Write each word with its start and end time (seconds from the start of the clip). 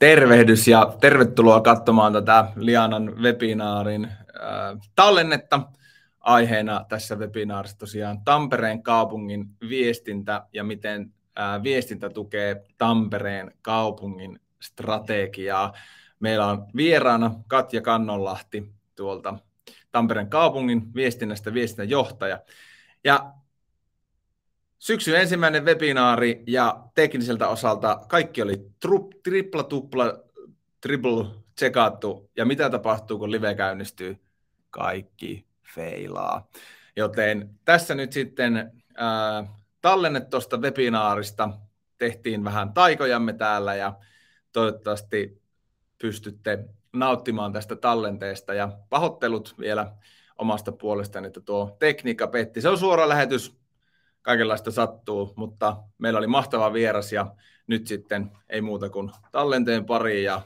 Tervehdys 0.00 0.68
ja 0.68 0.96
tervetuloa 1.00 1.60
katsomaan 1.60 2.12
tätä 2.12 2.44
Lianan 2.56 3.16
webinaarin 3.16 4.04
äh, 4.04 4.78
tallennetta. 4.94 5.60
Aiheena 6.20 6.84
tässä 6.88 7.16
webinaarissa 7.16 7.78
tosiaan 7.78 8.24
Tampereen 8.24 8.82
kaupungin 8.82 9.46
viestintä 9.68 10.46
ja 10.52 10.64
miten 10.64 11.12
äh, 11.38 11.62
viestintä 11.62 12.10
tukee 12.10 12.64
Tampereen 12.78 13.52
kaupungin 13.62 14.40
strategiaa. 14.60 15.72
Meillä 16.20 16.46
on 16.46 16.66
vieraana 16.76 17.30
Katja 17.48 17.80
Kannonlahti 17.80 18.72
tuolta 18.96 19.38
Tampereen 19.92 20.30
kaupungin 20.30 20.94
viestinnästä 20.94 21.54
viestintäjohtaja. 21.54 22.40
Ja 23.04 23.32
Syksyn 24.80 25.20
ensimmäinen 25.20 25.64
webinaari 25.64 26.42
ja 26.46 26.84
tekniseltä 26.94 27.48
osalta 27.48 28.00
kaikki 28.08 28.42
oli 28.42 28.56
trup, 28.80 29.10
tripla, 29.22 29.62
tupla, 29.62 30.04
triple 30.80 31.26
tsekattu. 31.54 32.30
Ja 32.36 32.44
mitä 32.44 32.70
tapahtuu, 32.70 33.18
kun 33.18 33.30
live 33.30 33.54
käynnistyy? 33.54 34.16
Kaikki 34.70 35.46
feilaa. 35.74 36.48
Joten 36.96 37.50
tässä 37.64 37.94
nyt 37.94 38.12
sitten 38.12 38.56
äh, 38.56 39.48
tallenne 39.80 40.20
tuosta 40.20 40.56
webinaarista. 40.56 41.50
Tehtiin 41.98 42.44
vähän 42.44 42.72
taikojamme 42.72 43.32
täällä 43.32 43.74
ja 43.74 43.94
toivottavasti 44.52 45.42
pystytte 45.98 46.64
nauttimaan 46.92 47.52
tästä 47.52 47.76
tallenteesta. 47.76 48.54
Ja 48.54 48.78
pahoittelut 48.88 49.54
vielä 49.58 49.92
omasta 50.38 50.72
puolestani, 50.72 51.26
että 51.26 51.40
tuo 51.40 51.76
tekniikka 51.78 52.26
petti. 52.26 52.60
Se 52.60 52.68
on 52.68 52.78
suora 52.78 53.08
lähetys 53.08 53.59
kaikenlaista 54.22 54.70
sattuu, 54.70 55.32
mutta 55.36 55.76
meillä 55.98 56.18
oli 56.18 56.26
mahtava 56.26 56.72
vieras 56.72 57.12
ja 57.12 57.34
nyt 57.66 57.86
sitten 57.86 58.30
ei 58.48 58.60
muuta 58.60 58.90
kuin 58.90 59.10
tallenteen 59.32 59.84
pariin 59.84 60.24
ja 60.24 60.42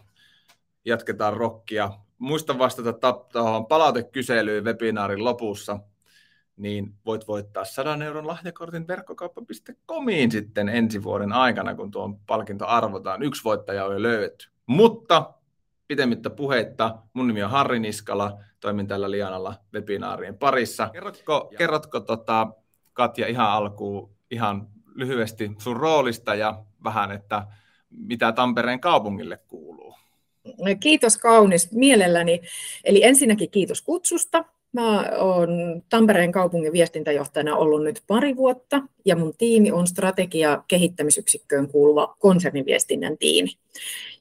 jatketaan 0.84 1.32
rokkia. 1.32 1.90
Muista 2.18 2.58
vastata 2.58 3.12
tuohon 3.32 3.66
palautekyselyyn 3.66 4.64
webinaarin 4.64 5.24
lopussa, 5.24 5.78
niin 6.56 6.94
voit 7.06 7.28
voittaa 7.28 7.64
100 7.64 8.04
euron 8.04 8.26
lahjakortin 8.26 8.88
verkkokauppa.comiin 8.88 10.30
sitten 10.30 10.68
ensi 10.68 11.02
vuoden 11.02 11.32
aikana, 11.32 11.74
kun 11.74 11.90
tuon 11.90 12.18
palkinto 12.26 12.66
arvotaan. 12.66 13.22
Yksi 13.22 13.44
voittaja 13.44 13.84
on 13.84 13.92
jo 13.92 14.02
löydetty. 14.02 14.48
Mutta 14.66 15.32
pitemmittä 15.88 16.30
puheitta, 16.30 16.98
mun 17.12 17.26
nimi 17.26 17.42
on 17.42 17.50
Harri 17.50 17.78
Niskala, 17.78 18.38
toimin 18.60 18.86
tällä 18.86 19.10
Lianalla 19.10 19.54
webinaarien 19.74 20.38
parissa. 20.38 20.88
Kerrotko, 20.92 21.52
kerrotko 21.58 22.00
tota, 22.00 22.48
Katja 22.94 23.26
ihan 23.26 23.50
alkuun 23.50 24.10
ihan 24.30 24.68
lyhyesti 24.94 25.50
sun 25.58 25.76
roolista 25.76 26.34
ja 26.34 26.64
vähän, 26.84 27.12
että 27.12 27.46
mitä 27.90 28.32
Tampereen 28.32 28.80
kaupungille 28.80 29.38
kuuluu? 29.48 29.94
Kiitos 30.80 31.18
kaunis 31.18 31.72
mielelläni. 31.72 32.40
Eli 32.84 33.04
ensinnäkin 33.04 33.50
kiitos 33.50 33.82
kutsusta. 33.82 34.44
Mä 34.72 35.04
oon 35.18 35.48
Tampereen 35.88 36.32
kaupungin 36.32 36.72
viestintäjohtajana 36.72 37.56
ollut 37.56 37.82
nyt 37.82 38.02
pari 38.06 38.36
vuotta 38.36 38.82
ja 39.04 39.16
mun 39.16 39.34
tiimi 39.38 39.72
on 39.72 39.86
strategia 39.86 40.64
kehittämisyksikköön 40.68 41.68
kuuluva 41.68 42.16
konserniviestinnän 42.18 43.18
tiimi. 43.18 43.50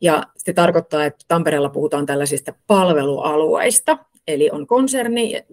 Ja 0.02 0.24
se 0.38 0.54
tarkoittaa, 0.54 1.06
että 1.06 1.26
Tampereella 1.28 1.70
puhutaan 1.70 2.06
tällaisista 2.06 2.54
palvelualueista, 2.68 3.98
eli 4.28 4.50
on 4.52 4.68
konserni, 4.68 5.44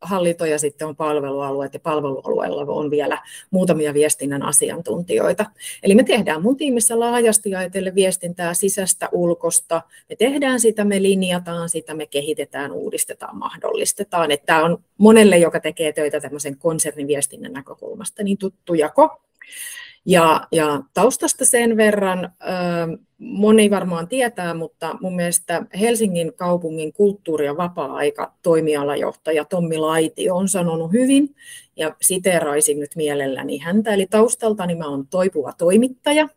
hallinto 0.00 0.44
ja 0.44 0.58
sitten 0.58 0.88
on 0.88 0.96
palvelualueet 0.96 1.74
ja 1.74 1.80
palvelualueella 1.80 2.64
on 2.68 2.90
vielä 2.90 3.22
muutamia 3.50 3.94
viestinnän 3.94 4.42
asiantuntijoita. 4.42 5.46
Eli 5.82 5.94
me 5.94 6.02
tehdään 6.02 6.42
mun 6.42 6.56
tiimissä 6.56 7.00
laajasti 7.00 7.54
ajatellen 7.54 7.94
viestintää 7.94 8.54
sisästä 8.54 9.08
ulkosta. 9.12 9.82
Me 10.08 10.16
tehdään 10.16 10.60
sitä, 10.60 10.84
me 10.84 11.02
linjataan 11.02 11.68
sitä, 11.68 11.94
me 11.94 12.06
kehitetään, 12.06 12.72
uudistetaan, 12.72 13.36
mahdollistetaan. 13.38 14.30
Että 14.30 14.46
tämä 14.46 14.64
on 14.64 14.78
monelle, 14.98 15.38
joka 15.38 15.60
tekee 15.60 15.92
töitä 15.92 16.20
tämmöisen 16.20 16.58
konserniviestinnän 16.58 17.52
näkökulmasta, 17.52 18.22
niin 18.22 18.38
tuttu 18.38 18.74
jako. 18.74 19.20
Ja, 20.06 20.46
ja 20.52 20.82
taustasta 20.94 21.44
sen 21.44 21.76
verran, 21.76 22.32
moni 23.18 23.70
varmaan 23.70 24.08
tietää, 24.08 24.54
mutta 24.54 24.96
mun 25.00 25.16
mielestä 25.16 25.62
Helsingin 25.80 26.32
kaupungin 26.36 26.92
kulttuuri- 26.92 27.46
ja 27.46 27.56
vapaa-aika 27.56 28.32
toimialajohtaja 28.42 29.44
Tommi 29.44 29.78
Laiti 29.78 30.30
on 30.30 30.48
sanonut 30.48 30.92
hyvin, 30.92 31.34
ja 31.76 31.96
siteeraisin 32.02 32.80
nyt 32.80 32.96
mielelläni 32.96 33.58
häntä, 33.58 33.94
eli 33.94 34.06
taustaltani 34.10 34.74
mä 34.74 34.88
oon 34.88 35.06
toipuva 35.06 35.52
toimittaja, 35.58 36.28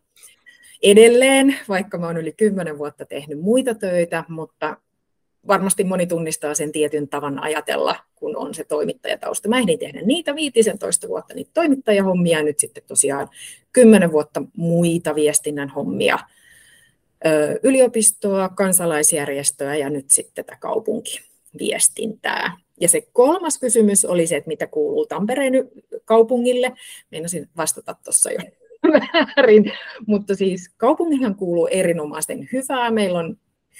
edelleen, 0.82 1.56
vaikka 1.68 1.98
mä 1.98 2.06
oon 2.06 2.16
yli 2.16 2.32
kymmenen 2.32 2.78
vuotta 2.78 3.04
tehnyt 3.04 3.40
muita 3.40 3.74
töitä, 3.74 4.24
mutta 4.28 4.76
varmasti 5.48 5.84
moni 5.84 6.06
tunnistaa 6.06 6.54
sen 6.54 6.72
tietyn 6.72 7.08
tavan 7.08 7.42
ajatella, 7.42 7.96
kun 8.14 8.36
on 8.36 8.54
se 8.54 8.64
toimittajatausta. 8.64 9.48
Mä 9.48 9.58
ehdin 9.58 9.78
tehdä 9.78 10.02
niitä 10.02 10.34
15 10.34 11.08
vuotta 11.08 11.34
niitä 11.34 11.50
toimittajahommia, 11.54 12.42
nyt 12.42 12.58
sitten 12.58 12.82
tosiaan 12.86 13.28
10 13.72 14.12
vuotta 14.12 14.42
muita 14.56 15.14
viestinnän 15.14 15.68
hommia, 15.68 16.18
yliopistoa, 17.62 18.48
kansalaisjärjestöä 18.48 19.76
ja 19.76 19.90
nyt 19.90 20.10
sitten 20.10 20.44
tätä 20.44 20.58
kaupunkiviestintää. 20.60 22.56
Ja 22.80 22.88
se 22.88 23.00
kolmas 23.12 23.58
kysymys 23.58 24.04
oli 24.04 24.26
se, 24.26 24.36
että 24.36 24.48
mitä 24.48 24.66
kuuluu 24.66 25.06
Tampereen 25.06 25.52
kaupungille. 26.04 26.72
Meinasin 27.10 27.48
vastata 27.56 27.96
tuossa 28.04 28.30
jo 28.30 28.38
väärin, 29.36 29.72
mutta 30.06 30.34
siis 30.34 30.70
kaupungihan 30.76 31.34
kuuluu 31.34 31.66
erinomaisen 31.66 32.48
hyvää. 32.52 32.90
Meillä 32.90 33.18
on 33.18 33.36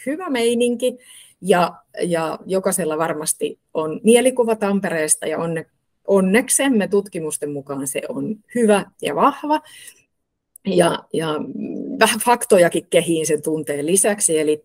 hyvä 0.07 0.31
meininki 0.31 0.99
ja, 1.44 1.75
ja 2.03 2.38
jokaisella 2.47 2.99
varmasti 2.99 3.59
on 3.75 4.00
mielikuva 4.03 4.56
Tampereesta 4.56 5.27
ja 5.27 5.38
onne, 5.38 5.66
onneksemme 6.06 6.88
tutkimusten 6.88 7.50
mukaan 7.50 7.88
se 7.88 8.03
on 8.09 8.37
hyvä 8.55 8.84
ja 9.03 9.15
vahva. 9.15 9.60
Ja, 10.66 10.99
ja 11.12 11.28
vähän 12.00 12.21
faktojakin 12.21 12.87
kehiin 12.87 13.27
sen 13.27 13.43
tunteen 13.43 13.87
lisäksi, 13.87 14.38
eli 14.38 14.65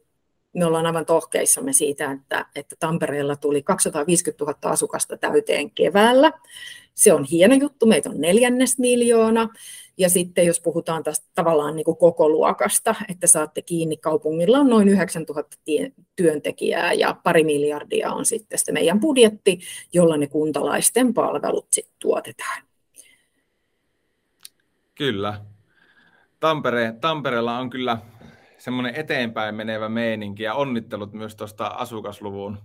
me 0.53 0.65
ollaan 0.65 0.85
aivan 0.85 1.05
tohkeissamme 1.05 1.73
siitä, 1.73 2.11
että, 2.11 2.45
että 2.55 2.75
Tampereella 2.79 3.35
tuli 3.35 3.63
250 3.63 4.45
000 4.45 4.57
asukasta 4.63 5.17
täyteen 5.17 5.71
keväällä. 5.71 6.31
Se 6.95 7.13
on 7.13 7.23
hieno 7.23 7.55
juttu, 7.55 7.85
meitä 7.85 8.09
on 8.09 8.21
neljännes 8.21 8.77
miljoona. 8.77 9.49
Ja 9.99 10.09
sitten 10.09 10.45
jos 10.45 10.59
puhutaan 10.59 11.03
tästä 11.03 11.27
tavallaan 11.35 11.75
niin 11.75 11.83
kuin 11.85 11.97
koko 11.97 12.29
luokasta, 12.29 12.95
että 13.09 13.27
saatte 13.27 13.61
kiinni, 13.61 13.97
kaupungilla 13.97 14.57
on 14.57 14.69
noin 14.69 14.89
9000 14.89 15.57
työntekijää 16.15 16.93
ja 16.93 17.15
pari 17.23 17.43
miljardia 17.43 18.11
on 18.11 18.25
sitten 18.25 18.59
se 18.59 18.71
meidän 18.71 18.99
budjetti, 18.99 19.59
jolla 19.93 20.17
ne 20.17 20.27
kuntalaisten 20.27 21.13
palvelut 21.13 21.67
sitten 21.71 21.95
tuotetaan. 21.99 22.63
Kyllä. 24.95 25.41
Tampere, 26.39 26.93
Tampereella 27.01 27.57
on 27.57 27.69
kyllä 27.69 27.97
semmoinen 28.57 28.95
eteenpäin 28.95 29.55
menevä 29.55 29.89
meininki 29.89 30.43
ja 30.43 30.53
onnittelut 30.53 31.13
myös 31.13 31.35
tuosta 31.35 31.67
asukasluvun 31.67 32.57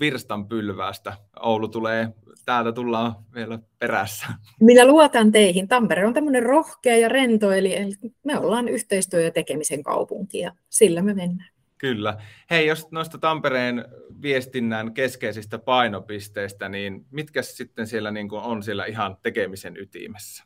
virstan 0.00 0.48
pylväästä. 0.48 1.16
Oulu 1.40 1.68
tulee, 1.68 2.08
täältä 2.44 2.72
tullaan 2.72 3.12
vielä 3.34 3.58
perässä. 3.78 4.26
Minä 4.60 4.86
luotan 4.86 5.32
teihin. 5.32 5.68
Tampere 5.68 6.06
on 6.06 6.14
tämmöinen 6.14 6.42
rohkea 6.42 6.96
ja 6.96 7.08
rento, 7.08 7.52
eli 7.52 7.76
me 8.24 8.38
ollaan 8.38 8.68
yhteistyö- 8.68 9.20
ja 9.20 9.30
tekemisen 9.30 9.82
kaupunki 9.82 10.38
ja 10.38 10.52
sillä 10.68 11.02
me 11.02 11.14
mennään. 11.14 11.50
Kyllä. 11.78 12.16
Hei, 12.50 12.66
jos 12.66 12.90
noista 12.90 13.18
Tampereen 13.18 13.84
viestinnän 14.22 14.94
keskeisistä 14.94 15.58
painopisteistä, 15.58 16.68
niin 16.68 17.06
mitkä 17.10 17.42
sitten 17.42 17.86
siellä 17.86 18.10
niin 18.10 18.28
kuin 18.28 18.42
on 18.42 18.62
siellä 18.62 18.84
ihan 18.84 19.16
tekemisen 19.22 19.76
ytimessä? 19.76 20.44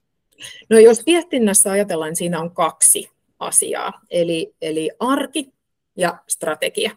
No 0.71 0.79
jos 0.79 1.07
viestinnässä 1.07 1.71
ajatellaan, 1.71 2.09
niin 2.09 2.17
siinä 2.17 2.41
on 2.41 2.55
kaksi 2.55 3.11
asiaa, 3.39 4.01
eli, 4.11 4.55
eli 4.63 4.91
arki 5.01 5.53
ja 5.97 6.19
strategia. 6.29 6.91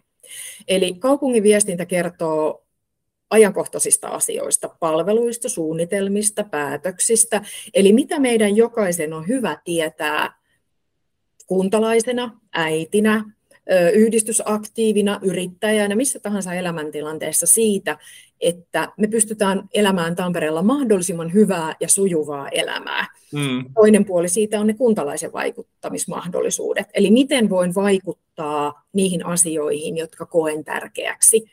Eli 0.68 0.94
kaupungin 0.94 1.44
viestintä 1.44 1.86
kertoo 1.86 2.66
ajankohtaisista 3.30 4.08
asioista, 4.08 4.70
palveluista, 4.80 5.50
suunnitelmista, 5.50 6.44
päätöksistä. 6.44 7.42
Eli 7.74 7.94
mitä 7.94 8.20
meidän 8.20 8.56
jokaisen 8.56 9.14
on 9.14 9.28
hyvä 9.28 9.58
tietää 9.64 10.34
kuntalaisena, 11.46 12.40
äitinä, 12.54 13.35
yhdistysaktiivina, 13.94 15.20
yrittäjänä, 15.24 15.96
missä 15.96 16.20
tahansa 16.20 16.54
elämäntilanteessa 16.54 17.46
siitä, 17.46 17.98
että 18.42 18.94
me 18.98 19.08
pystytään 19.08 19.70
elämään 19.74 20.16
Tampereella 20.16 20.62
mahdollisimman 20.62 21.34
hyvää 21.34 21.76
ja 21.80 21.90
sujuvaa 21.90 22.50
elämää. 22.50 23.08
Mm. 23.34 23.66
Toinen 23.74 24.06
puoli 24.06 24.30
siitä 24.30 24.60
on 24.60 24.68
ne 24.68 24.74
kuntalaisen 24.74 25.34
vaikuttamismahdollisuudet. 25.34 26.88
Eli 26.94 27.12
miten 27.12 27.50
voin 27.50 27.76
vaikuttaa 27.76 28.86
niihin 28.94 29.26
asioihin, 29.26 29.98
jotka 29.98 30.26
koen 30.26 30.64
tärkeäksi. 30.64 31.46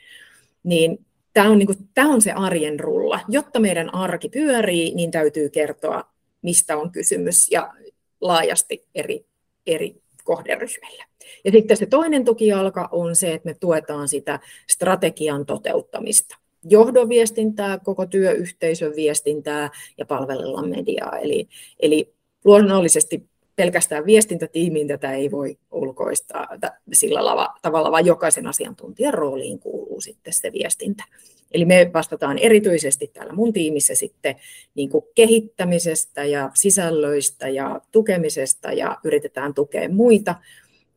Niin 0.62 1.06
tämä 1.34 1.50
on, 1.50 1.58
niin 1.58 1.66
kuin, 1.66 1.78
tämä 1.94 2.08
on 2.08 2.22
se 2.22 2.32
arjen 2.32 2.80
rulla. 2.80 3.20
Jotta 3.28 3.60
meidän 3.60 3.94
arki 3.94 4.28
pyörii, 4.28 4.94
niin 4.94 5.10
täytyy 5.10 5.48
kertoa, 5.48 6.04
mistä 6.42 6.76
on 6.76 6.92
kysymys 6.92 7.50
ja 7.50 7.72
laajasti 8.20 8.86
eri, 8.94 9.26
eri 9.66 10.01
kohderyhmille. 10.24 11.04
Ja 11.44 11.52
sitten 11.52 11.76
se 11.76 11.86
toinen 11.86 12.24
tukijalka 12.24 12.88
on 12.92 13.16
se, 13.16 13.34
että 13.34 13.48
me 13.48 13.54
tuetaan 13.54 14.08
sitä 14.08 14.40
strategian 14.70 15.46
toteuttamista 15.46 16.42
johdon 16.64 17.08
viestintää, 17.08 17.78
koko 17.78 18.06
työyhteisön 18.06 18.92
viestintää 18.96 19.70
ja 19.98 20.06
palvelella 20.06 20.62
mediaa. 20.62 21.18
Eli, 21.18 21.48
eli 21.80 22.14
luonnollisesti 22.44 23.31
pelkästään 23.56 24.06
viestintätiimiin 24.06 24.88
tätä 24.88 25.12
ei 25.12 25.30
voi 25.30 25.58
ulkoistaa 25.70 26.48
sillä 26.92 27.20
tavalla, 27.62 27.90
vaan 27.90 28.06
jokaisen 28.06 28.46
asiantuntijan 28.46 29.14
rooliin 29.14 29.58
kuuluu 29.58 30.00
sitten 30.00 30.32
se 30.32 30.52
viestintä. 30.52 31.04
Eli 31.52 31.64
me 31.64 31.90
vastataan 31.94 32.38
erityisesti 32.38 33.10
täällä 33.12 33.32
mun 33.32 33.52
tiimissä 33.52 33.94
sitten 33.94 34.36
niin 34.74 34.90
kuin 34.90 35.04
kehittämisestä 35.14 36.24
ja 36.24 36.50
sisällöistä 36.54 37.48
ja 37.48 37.80
tukemisesta 37.92 38.72
ja 38.72 38.98
yritetään 39.04 39.54
tukea 39.54 39.88
muita, 39.88 40.34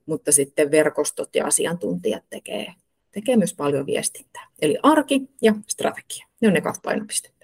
mutta 0.05 0.31
sitten 0.31 0.71
verkostot 0.71 1.35
ja 1.35 1.45
asiantuntijat 1.45 2.23
tekee, 2.29 2.73
tekee 3.11 3.37
myös 3.37 3.53
paljon 3.53 3.85
viestintää. 3.85 4.47
Eli 4.61 4.77
arki 4.83 5.21
ja 5.41 5.53
strategia, 5.67 6.27
ne 6.41 6.47
on 6.47 6.53
ne 6.53 6.61
kaksi 6.61 6.81
painopistettä 6.81 7.34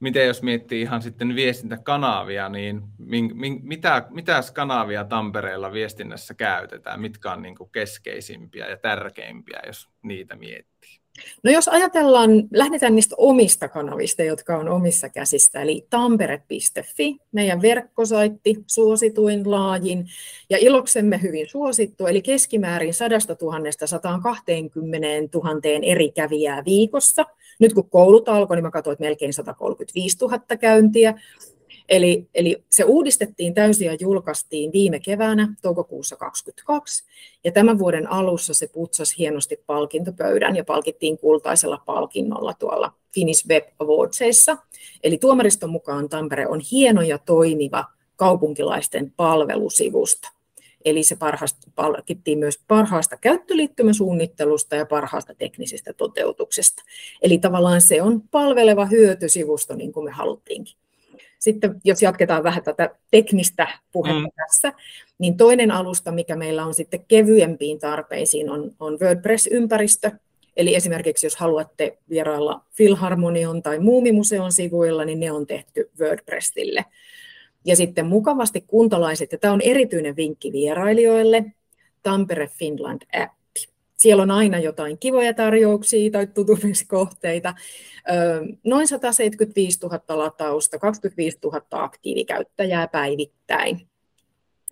miten 0.00 0.26
jos 0.26 0.42
miettii 0.42 0.82
ihan 0.82 1.02
sitten 1.02 1.34
viestintäkanavia, 1.34 2.48
niin 2.48 2.82
min, 2.98 3.30
min, 3.34 3.60
mitä, 3.62 4.06
mitä 4.10 4.40
kanavia 4.54 5.04
Tampereella 5.04 5.72
viestinnässä 5.72 6.34
käytetään? 6.34 7.00
Mitkä 7.00 7.32
on 7.32 7.42
niin 7.42 7.56
kuin 7.56 7.70
keskeisimpiä 7.70 8.68
ja 8.68 8.76
tärkeimpiä, 8.76 9.60
jos 9.66 9.88
niitä 10.02 10.36
miettii? 10.36 11.05
No 11.42 11.50
jos 11.50 11.68
ajatellaan, 11.68 12.30
lähdetään 12.52 12.94
niistä 12.94 13.14
omista 13.18 13.68
kanavista, 13.68 14.22
jotka 14.22 14.56
on 14.56 14.68
omissa 14.68 15.08
käsistä, 15.08 15.62
eli 15.62 15.86
tampere.fi, 15.90 17.16
meidän 17.32 17.62
verkkosaitti, 17.62 18.56
suosituin, 18.66 19.50
laajin 19.50 20.06
ja 20.50 20.58
iloksemme 20.60 21.22
hyvin 21.22 21.46
suosittu, 21.48 22.06
eli 22.06 22.22
keskimäärin 22.22 22.94
100 22.94 23.14
000 23.42 23.58
120 23.84 25.38
000 25.38 25.60
eri 25.82 26.10
kävijää 26.10 26.64
viikossa. 26.64 27.24
Nyt 27.58 27.74
kun 27.74 27.90
koulut 27.90 28.28
alkoi, 28.28 28.56
niin 28.56 28.64
mä 28.64 28.70
katsoin, 28.70 28.92
että 28.92 29.04
melkein 29.04 29.32
135 29.32 30.16
000 30.20 30.38
käyntiä. 30.60 31.14
Eli, 31.88 32.28
eli 32.34 32.64
se 32.70 32.84
uudistettiin 32.84 33.54
täysin 33.54 33.86
ja 33.86 33.96
julkaistiin 34.00 34.72
viime 34.72 35.00
keväänä, 35.00 35.54
toukokuussa 35.62 36.16
2022, 36.16 37.04
ja 37.44 37.52
tämän 37.52 37.78
vuoden 37.78 38.10
alussa 38.10 38.54
se 38.54 38.68
putsasi 38.68 39.18
hienosti 39.18 39.56
palkintopöydän 39.66 40.56
ja 40.56 40.64
palkittiin 40.64 41.18
kultaisella 41.18 41.82
palkinnolla 41.86 42.54
tuolla 42.54 42.92
Finnish 43.14 43.48
Web 43.48 43.64
Awardsissa. 43.78 44.56
Eli 45.02 45.18
tuomariston 45.18 45.70
mukaan 45.70 46.08
Tampere 46.08 46.46
on 46.48 46.60
hieno 46.72 47.02
ja 47.02 47.18
toimiva 47.18 47.84
kaupunkilaisten 48.16 49.12
palvelusivusta. 49.16 50.32
Eli 50.84 51.02
se 51.02 51.16
parhaasta, 51.16 51.70
palkittiin 51.74 52.38
myös 52.38 52.60
parhaasta 52.68 53.16
käyttöliittymäsuunnittelusta 53.16 54.76
ja 54.76 54.86
parhaasta 54.86 55.34
teknisestä 55.34 55.92
toteutuksesta. 55.92 56.82
Eli 57.22 57.38
tavallaan 57.38 57.80
se 57.80 58.02
on 58.02 58.22
palveleva 58.30 58.86
hyötysivusto, 58.86 59.74
niin 59.74 59.92
kuin 59.92 60.04
me 60.04 60.10
haluttiinkin. 60.10 60.76
Sitten 61.46 61.80
jos 61.84 62.02
jatketaan 62.02 62.42
vähän 62.42 62.62
tätä 62.62 62.90
teknistä 63.10 63.68
puhetta 63.92 64.20
mm. 64.20 64.30
tässä, 64.36 64.72
niin 65.18 65.36
toinen 65.36 65.70
alusta, 65.70 66.12
mikä 66.12 66.36
meillä 66.36 66.64
on 66.64 66.74
sitten 66.74 67.04
kevyempiin 67.08 67.78
tarpeisiin, 67.78 68.50
on, 68.50 68.72
on 68.80 68.98
WordPress-ympäristö. 69.00 70.10
Eli 70.56 70.74
esimerkiksi 70.74 71.26
jos 71.26 71.36
haluatte 71.36 71.98
vierailla 72.10 72.60
Filharmonion 72.72 73.62
tai 73.62 73.78
Muumimuseon 73.78 74.52
sivuilla, 74.52 75.04
niin 75.04 75.20
ne 75.20 75.32
on 75.32 75.46
tehty 75.46 75.90
WordPressille. 76.00 76.84
Ja 77.64 77.76
sitten 77.76 78.06
mukavasti 78.06 78.64
kuntalaiset, 78.66 79.32
ja 79.32 79.38
tämä 79.38 79.54
on 79.54 79.60
erityinen 79.60 80.16
vinkki 80.16 80.52
vierailijoille, 80.52 81.44
Tampere 82.02 82.46
Finland 82.46 83.02
app. 83.22 83.34
Siellä 83.96 84.22
on 84.22 84.30
aina 84.30 84.58
jotain 84.58 84.98
kivoja 84.98 85.34
tarjouksia 85.34 86.10
tai 86.10 86.26
tutumiskohteita. 86.26 87.54
Noin 88.64 88.88
175 88.88 89.78
000 89.82 90.00
latausta, 90.08 90.78
25 90.78 91.38
000 91.44 91.62
aktiivikäyttäjää 91.70 92.88
päivittäin. 92.88 93.88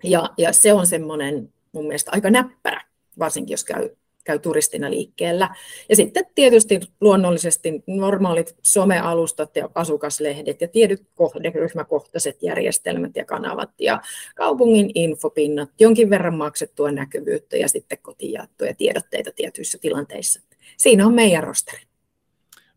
Ja, 0.02 0.30
ja 0.38 0.52
se 0.52 0.72
on 0.72 0.86
semmoinen 0.86 1.52
mun 1.72 1.86
mielestä 1.86 2.10
aika 2.14 2.30
näppärä, 2.30 2.80
varsinkin 3.18 3.52
jos 3.52 3.64
käy 3.64 3.90
käy 4.24 4.38
turistina 4.38 4.90
liikkeellä. 4.90 5.54
Ja 5.88 5.96
sitten 5.96 6.26
tietysti 6.34 6.80
luonnollisesti 7.00 7.82
normaalit 7.86 8.56
somealustat 8.62 9.56
ja 9.56 9.68
asukaslehdet 9.74 10.60
ja 10.60 10.68
tietyt 10.68 11.02
kohderyhmäkohtaiset 11.14 12.42
järjestelmät 12.42 13.16
ja 13.16 13.24
kanavat 13.24 13.70
ja 13.80 14.00
kaupungin 14.34 14.90
infopinnat, 14.94 15.70
jonkin 15.80 16.10
verran 16.10 16.34
maksettua 16.34 16.92
näkyvyyttä 16.92 17.56
ja 17.56 17.68
sitten 17.68 17.98
kotijaettuja 18.02 18.74
tiedotteita 18.74 19.30
tietyissä 19.36 19.78
tilanteissa. 19.78 20.40
Siinä 20.76 21.06
on 21.06 21.14
meidän 21.14 21.44
rosteri. 21.44 21.82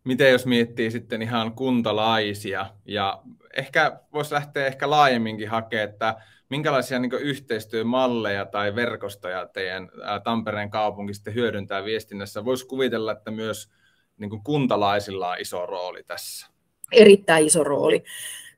Miten 0.04 0.30
jos 0.30 0.46
miettii 0.46 0.90
sitten 0.90 1.22
ihan 1.22 1.52
kuntalaisia 1.52 2.66
ja 2.84 3.22
ehkä 3.56 4.00
voisi 4.12 4.34
lähteä 4.34 4.66
ehkä 4.66 4.90
laajemminkin 4.90 5.48
hakemaan, 5.48 5.88
että 5.88 6.14
minkälaisia 6.50 6.98
niin 6.98 7.12
yhteistyömalleja 7.12 8.46
tai 8.46 8.74
verkostoja 8.74 9.46
teidän 9.46 9.90
Tampereen 10.24 10.70
kaupunki 10.70 11.14
sitten 11.14 11.34
hyödyntää 11.34 11.84
viestinnässä? 11.84 12.44
Voisi 12.44 12.66
kuvitella, 12.66 13.12
että 13.12 13.30
myös 13.30 13.70
niin 14.16 14.42
kuntalaisilla 14.44 15.30
on 15.30 15.38
iso 15.40 15.66
rooli 15.66 16.02
tässä. 16.02 16.46
Erittäin 16.92 17.46
iso 17.46 17.64
rooli. 17.64 18.04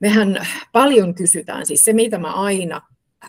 Mehän 0.00 0.46
paljon 0.72 1.14
kysytään, 1.14 1.66
siis 1.66 1.84
se 1.84 1.92
mitä 1.92 2.18
mä 2.18 2.32
aina 2.32 2.80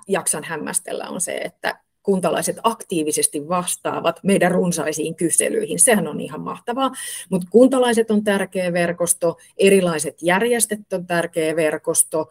jaksan 0.08 0.44
hämmästellä 0.44 1.10
on 1.10 1.22
se, 1.22 1.38
että 1.38 1.80
kuntalaiset 2.04 2.58
aktiivisesti 2.64 3.48
vastaavat 3.48 4.20
meidän 4.24 4.52
runsaisiin 4.52 5.16
kyselyihin. 5.16 5.80
Sehän 5.80 6.08
on 6.08 6.22
ihan 6.22 6.42
mahtavaa, 6.42 6.92
mutta 7.30 7.48
kuntalaiset 7.52 8.12
on 8.12 8.24
tärkeä 8.24 8.74
verkosto, 8.74 9.38
erilaiset 9.58 10.18
järjestöt 10.22 10.94
on 10.94 11.08
tärkeä 11.08 11.56
verkosto, 11.56 12.30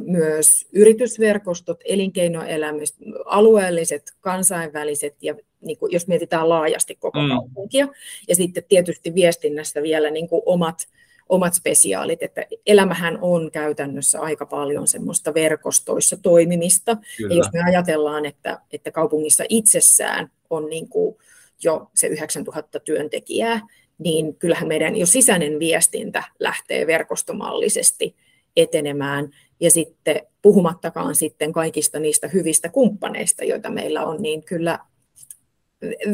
myös 0.00 0.66
yritysverkostot, 0.72 1.80
elinkeinoelämät, 1.84 2.88
alueelliset, 3.24 4.02
kansainväliset 4.20 5.14
ja 5.22 5.34
niin 5.60 5.78
kuin, 5.78 5.92
jos 5.92 6.06
mietitään 6.06 6.48
laajasti 6.48 6.94
koko 6.94 7.22
mm. 7.22 7.28
kaupunkia. 7.28 7.88
Ja 8.28 8.34
sitten 8.34 8.64
tietysti 8.68 9.14
viestinnässä 9.14 9.82
vielä 9.82 10.10
niin 10.10 10.28
kuin 10.28 10.42
omat 10.46 10.88
omat 11.28 11.54
spesiaalit, 11.54 12.22
että 12.22 12.46
elämähän 12.66 13.18
on 13.20 13.50
käytännössä 13.50 14.20
aika 14.20 14.46
paljon 14.46 14.88
semmoista 14.88 15.34
verkostoissa 15.34 16.16
toimimista. 16.16 16.96
Kyllä. 17.16 17.34
Ja 17.34 17.38
jos 17.38 17.52
me 17.52 17.60
ajatellaan, 17.66 18.26
että, 18.26 18.58
että 18.72 18.90
kaupungissa 18.90 19.44
itsessään 19.48 20.30
on 20.50 20.66
niin 20.66 20.88
kuin 20.88 21.16
jo 21.62 21.90
se 21.94 22.06
9000 22.06 22.80
työntekijää, 22.80 23.60
niin 23.98 24.34
kyllähän 24.34 24.68
meidän 24.68 24.96
jo 24.96 25.06
sisäinen 25.06 25.58
viestintä 25.58 26.24
lähtee 26.38 26.86
verkostomallisesti 26.86 28.16
etenemään. 28.56 29.30
Ja 29.60 29.70
sitten 29.70 30.20
puhumattakaan 30.42 31.14
sitten 31.14 31.52
kaikista 31.52 31.98
niistä 31.98 32.28
hyvistä 32.28 32.68
kumppaneista, 32.68 33.44
joita 33.44 33.70
meillä 33.70 34.04
on, 34.06 34.22
niin 34.22 34.42
kyllä 34.42 34.78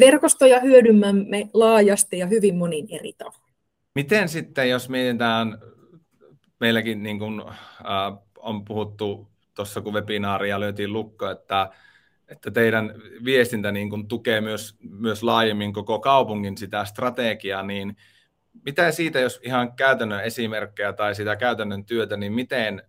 verkostoja 0.00 0.60
hyödymme 0.60 1.12
laajasti 1.54 2.18
ja 2.18 2.26
hyvin 2.26 2.56
monin 2.56 2.88
eri 2.90 3.12
tavoin. 3.12 3.51
Miten 3.94 4.28
sitten, 4.28 4.70
jos 4.70 4.88
mietitään, 4.88 5.58
meilläkin 6.60 7.02
niin 7.02 7.18
kuin, 7.18 7.40
äh, 7.40 8.18
on 8.36 8.64
puhuttu 8.64 9.28
tuossa, 9.54 9.80
kun 9.80 9.94
webinaaria 9.94 10.60
löytiin 10.60 10.92
lukko, 10.92 11.30
että, 11.30 11.70
että 12.28 12.50
teidän 12.50 12.94
viestintä 13.24 13.72
niin 13.72 13.90
kuin, 13.90 14.08
tukee 14.08 14.40
myös, 14.40 14.76
myös 14.80 15.22
laajemmin 15.22 15.72
koko 15.72 16.00
kaupungin 16.00 16.58
sitä 16.58 16.84
strategiaa, 16.84 17.62
niin 17.62 17.96
mitä 18.64 18.90
siitä, 18.92 19.20
jos 19.20 19.40
ihan 19.42 19.72
käytännön 19.72 20.24
esimerkkejä 20.24 20.92
tai 20.92 21.14
sitä 21.14 21.36
käytännön 21.36 21.84
työtä, 21.84 22.16
niin 22.16 22.32
miten 22.32 22.82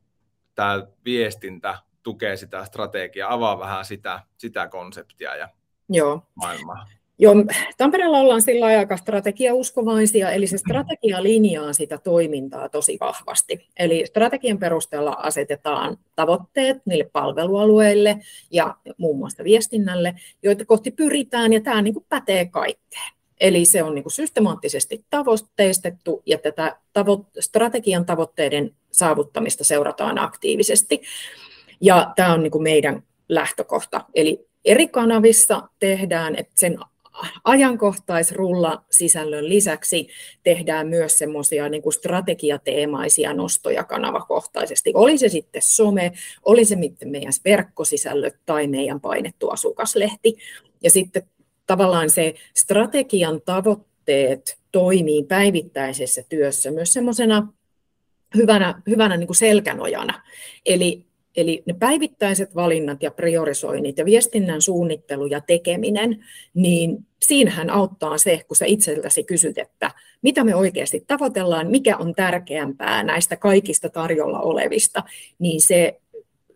tämä 0.55 0.88
viestintä 1.05 1.79
tukee 2.03 2.38
sitä 2.38 2.65
strategiaa? 2.65 3.33
Avaa 3.33 3.60
vähän 3.60 3.86
sitä, 3.86 4.19
sitä 4.38 4.67
konseptia 4.67 5.36
ja 5.36 5.50
Joo. 5.89 6.27
maailmaa. 6.36 6.88
Joo, 7.20 7.36
Tampereella 7.77 8.20
ollaan 8.20 8.41
sillä 8.41 8.65
aika 8.65 8.98
strategiauskovaisia, 8.98 10.32
eli 10.32 10.48
se 10.48 10.58
strategia 10.58 11.24
linjaa 11.24 11.74
sitä 11.74 11.98
toimintaa 11.98 12.70
tosi 12.70 12.98
vahvasti. 13.00 13.67
Eli 13.79 14.05
strategian 14.05 14.58
perusteella 14.58 15.12
asetetaan 15.12 15.98
tavoitteet 16.15 16.77
niille 16.86 17.10
palvelualueille 17.13 18.20
ja 18.51 18.75
muun 18.98 19.17
muassa 19.17 19.43
viestinnälle, 19.43 20.13
joita 20.43 20.65
kohti 20.65 20.91
pyritään, 20.91 21.53
ja 21.53 21.62
tämä 21.62 21.82
niin 21.82 21.93
kuin 21.93 22.05
pätee 22.10 22.46
kaikkeen. 22.46 23.13
Eli 23.39 23.65
se 23.65 23.84
on 23.84 23.96
niin 23.96 24.03
kuin 24.03 24.13
systemaattisesti 24.13 25.05
tavoitteistettu, 25.10 26.22
ja 26.25 26.38
tätä 26.38 26.77
tavo- 26.93 27.25
strategian 27.39 28.05
tavoitteiden 28.05 28.75
saavuttamista 28.91 29.63
seurataan 29.63 30.20
aktiivisesti. 30.20 31.01
Ja 31.82 32.13
tämä 32.15 32.34
on 32.34 32.43
niin 32.43 32.51
kuin 32.51 32.63
meidän 32.63 33.03
lähtökohta. 33.29 34.05
Eli 34.15 34.48
eri 34.65 34.88
kanavissa 34.88 35.62
tehdään, 35.79 36.36
että 36.36 36.53
sen 36.55 36.77
ajankohtaisrulla 37.43 38.84
sisällön 38.91 39.50
lisäksi 39.50 40.08
tehdään 40.43 40.88
myös 40.88 41.17
semmoisia 41.17 41.70
niin 41.70 41.82
kuin 41.82 41.93
strategiateemaisia 41.93 43.34
nostoja 43.34 43.84
kanavakohtaisesti. 43.84 44.91
Oli 44.93 45.17
se 45.17 45.29
sitten 45.29 45.62
some, 45.62 46.12
oli 46.46 46.65
se 46.65 46.75
meidän 47.05 47.34
verkkosisällöt 47.46 48.36
tai 48.46 48.67
meidän 48.67 49.01
painettu 49.01 49.50
asukaslehti. 49.50 50.38
Ja 50.84 50.89
sitten 50.89 51.24
tavallaan 51.67 52.10
se 52.10 52.34
strategian 52.53 53.41
tavoitteet 53.41 54.58
toimii 54.72 55.24
päivittäisessä 55.24 56.24
työssä 56.29 56.72
myös 56.72 56.93
semmoisena 56.93 57.48
hyvänä, 58.36 58.82
hyvänä 58.89 59.17
niin 59.17 59.27
kuin 59.27 59.38
selkänojana. 59.38 60.24
Eli 60.65 61.05
Eli 61.35 61.63
ne 61.65 61.75
päivittäiset 61.79 62.55
valinnat 62.55 63.03
ja 63.03 63.11
priorisoinnit 63.11 63.97
ja 63.97 64.05
viestinnän 64.05 64.61
suunnittelu 64.61 65.25
ja 65.25 65.41
tekeminen, 65.41 66.25
niin 66.53 67.05
siinähän 67.21 67.69
auttaa 67.69 68.17
se, 68.17 68.41
kun 68.47 68.57
sä 68.57 68.65
itseltäsi 68.65 69.23
kysyt, 69.23 69.57
että 69.57 69.91
mitä 70.21 70.43
me 70.43 70.55
oikeasti 70.55 71.03
tavoitellaan, 71.07 71.67
mikä 71.67 71.97
on 71.97 72.15
tärkeämpää 72.15 73.03
näistä 73.03 73.35
kaikista 73.35 73.89
tarjolla 73.89 74.39
olevista, 74.39 75.03
niin 75.39 75.61
se, 75.61 75.99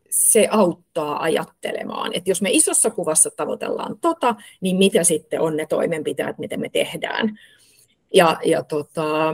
se 0.09 0.47
auttaa 0.51 1.23
ajattelemaan. 1.23 2.13
Että 2.13 2.29
jos 2.29 2.41
me 2.41 2.49
isossa 2.51 2.89
kuvassa 2.89 3.29
tavoitellaan 3.29 3.99
tota, 4.01 4.35
niin 4.61 4.77
mitä 4.77 5.03
sitten 5.03 5.41
on 5.41 5.57
ne 5.57 5.65
toimenpiteet, 5.65 6.37
miten 6.37 6.59
me 6.59 6.69
tehdään. 6.69 7.39
Ja, 8.13 8.37
ja 8.45 8.63
tota, 8.63 9.33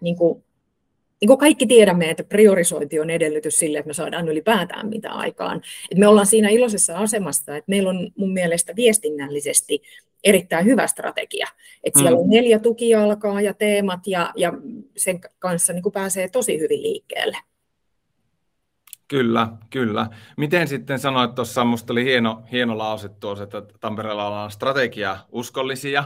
niin 0.00 0.16
kuin 0.16 0.44
niin 1.22 1.28
kuin 1.28 1.38
kaikki 1.38 1.66
tiedämme, 1.66 2.10
että 2.10 2.24
priorisointi 2.24 3.00
on 3.00 3.10
edellytys 3.10 3.58
sille, 3.58 3.78
että 3.78 3.88
me 3.88 3.94
saadaan 3.94 4.28
ylipäätään 4.28 4.88
mitä 4.88 5.10
aikaan. 5.10 5.62
Et 5.90 5.98
me 5.98 6.06
ollaan 6.06 6.26
siinä 6.26 6.48
iloisessa 6.48 6.98
asemassa, 6.98 7.56
että 7.56 7.70
meillä 7.70 7.90
on 7.90 8.10
mun 8.16 8.32
mielestä 8.32 8.76
viestinnällisesti 8.76 9.82
erittäin 10.24 10.66
hyvä 10.66 10.86
strategia. 10.86 11.46
Että 11.84 12.00
siellä 12.00 12.18
on 12.18 12.26
mm. 12.26 12.30
neljä 12.30 12.58
tukijalkaa 12.58 13.40
ja 13.40 13.54
teemat 13.54 14.06
ja, 14.06 14.32
ja 14.36 14.52
sen 14.96 15.20
kanssa 15.38 15.72
niin 15.72 15.82
kuin 15.82 15.92
pääsee 15.92 16.28
tosi 16.28 16.58
hyvin 16.58 16.82
liikkeelle. 16.82 17.36
Kyllä, 19.08 19.48
kyllä. 19.70 20.06
Miten 20.36 20.68
sitten 20.68 20.98
sanoit 20.98 21.34
tuossa, 21.34 21.64
minusta 21.64 21.92
oli 21.92 22.04
hieno, 22.04 22.42
hieno 22.52 22.78
lause 22.78 23.08
tuossa, 23.08 23.44
että 23.44 23.62
Tampereella 23.80 24.26
ollaan 24.26 24.50
strategia 24.50 25.18
uskollisia. 25.32 26.04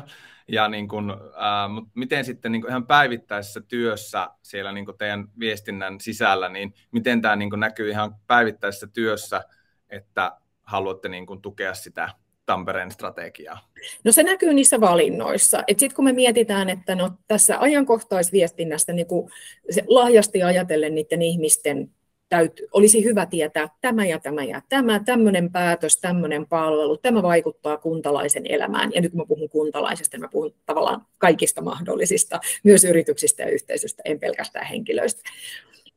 Ja 0.48 0.68
niin 0.68 0.88
kuin, 0.88 1.10
ää, 1.36 1.68
mutta 1.68 1.90
miten 1.94 2.24
sitten 2.24 2.52
niin 2.52 2.62
kuin 2.62 2.70
ihan 2.70 2.86
päivittäisessä 2.86 3.60
työssä 3.60 4.30
siellä 4.42 4.72
niin 4.72 4.84
kuin 4.84 4.98
teidän 4.98 5.28
viestinnän 5.38 6.00
sisällä, 6.00 6.48
niin 6.48 6.74
miten 6.92 7.22
tämä 7.22 7.36
niin 7.36 7.50
kuin 7.50 7.60
näkyy 7.60 7.90
ihan 7.90 8.14
päivittäisessä 8.26 8.86
työssä, 8.86 9.44
että 9.90 10.32
haluatte 10.62 11.08
niin 11.08 11.26
kuin 11.26 11.42
tukea 11.42 11.74
sitä 11.74 12.08
Tampereen 12.46 12.90
strategiaa? 12.90 13.68
No 14.04 14.12
se 14.12 14.22
näkyy 14.22 14.54
niissä 14.54 14.80
valinnoissa. 14.80 15.62
Sitten 15.68 15.94
kun 15.96 16.04
me 16.04 16.12
mietitään, 16.12 16.68
että 16.68 16.94
no, 16.94 17.10
tässä 17.28 17.60
ajankohtaisviestinnästä 17.60 18.92
niin 18.92 19.06
kuin 19.06 19.30
se 19.70 19.82
laajasti 19.86 20.42
ajatellen 20.42 20.94
niiden 20.94 21.22
ihmisten 21.22 21.90
täytyy, 22.28 22.68
olisi 22.72 23.04
hyvä 23.04 23.26
tietää 23.26 23.68
tämä 23.80 24.06
ja 24.06 24.20
tämä 24.20 24.44
ja 24.44 24.62
tämä, 24.68 25.00
tämmöinen 25.04 25.52
päätös, 25.52 25.96
tämmöinen 25.96 26.46
palvelu, 26.46 26.96
tämä 26.96 27.22
vaikuttaa 27.22 27.76
kuntalaisen 27.76 28.46
elämään. 28.48 28.90
Ja 28.94 29.00
nyt 29.00 29.12
kun 29.12 29.20
mä 29.20 29.26
puhun 29.26 29.48
kuntalaisesta, 29.48 30.16
niin 30.16 30.22
mä 30.22 30.28
puhun 30.28 30.54
tavallaan 30.66 31.06
kaikista 31.18 31.62
mahdollisista, 31.62 32.40
myös 32.64 32.84
yrityksistä 32.84 33.42
ja 33.42 33.50
yhteisöistä, 33.50 34.02
en 34.04 34.20
pelkästään 34.20 34.66
henkilöistä. 34.66 35.22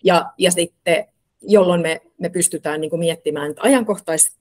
Ja, 0.03 0.25
ja 0.37 0.51
sitten, 0.51 1.05
jolloin 1.41 1.81
me, 1.81 2.01
me 2.17 2.29
pystytään 2.29 2.81
niin 2.81 2.89
kuin 2.89 2.99
miettimään, 2.99 3.49
että 3.49 3.61
ajankohtais, 3.61 4.38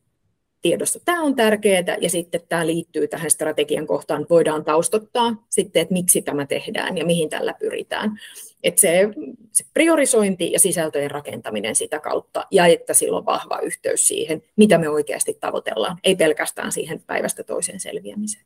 tiedossa 0.63 1.01
tämä 1.05 1.23
on 1.23 1.37
tärkeää 1.37 1.97
ja 2.01 2.11
sitten 2.11 2.41
tämä 2.49 2.67
liittyy 2.67 3.09
tähän 3.09 3.31
strategian 3.31 3.87
kohtaan, 3.87 4.27
voidaan 4.31 4.65
taustottaa 4.65 5.47
sitten, 5.51 5.83
että 5.83 5.93
miksi 5.93 6.23
tämä 6.23 6.47
tehdään 6.47 6.99
ja 6.99 7.07
mihin 7.07 7.31
tällä 7.31 7.55
pyritään. 7.59 8.21
Että 8.63 8.81
se, 8.81 9.09
se 9.53 9.65
priorisointi 9.75 10.53
ja 10.53 10.61
sisältöjen 10.61 11.11
rakentaminen 11.11 11.75
sitä 11.75 12.01
kautta 12.01 12.47
ja 12.51 12.67
että 12.67 12.95
sillä 12.95 13.19
on 13.19 13.27
vahva 13.27 13.59
yhteys 13.59 14.09
siihen, 14.09 14.43
mitä 14.57 14.79
me 14.79 14.89
oikeasti 14.89 15.37
tavoitellaan, 15.41 15.99
ei 16.05 16.17
pelkästään 16.17 16.73
siihen 16.73 17.03
päivästä 17.07 17.43
toiseen 17.45 17.81
selviämiseen. 17.81 18.45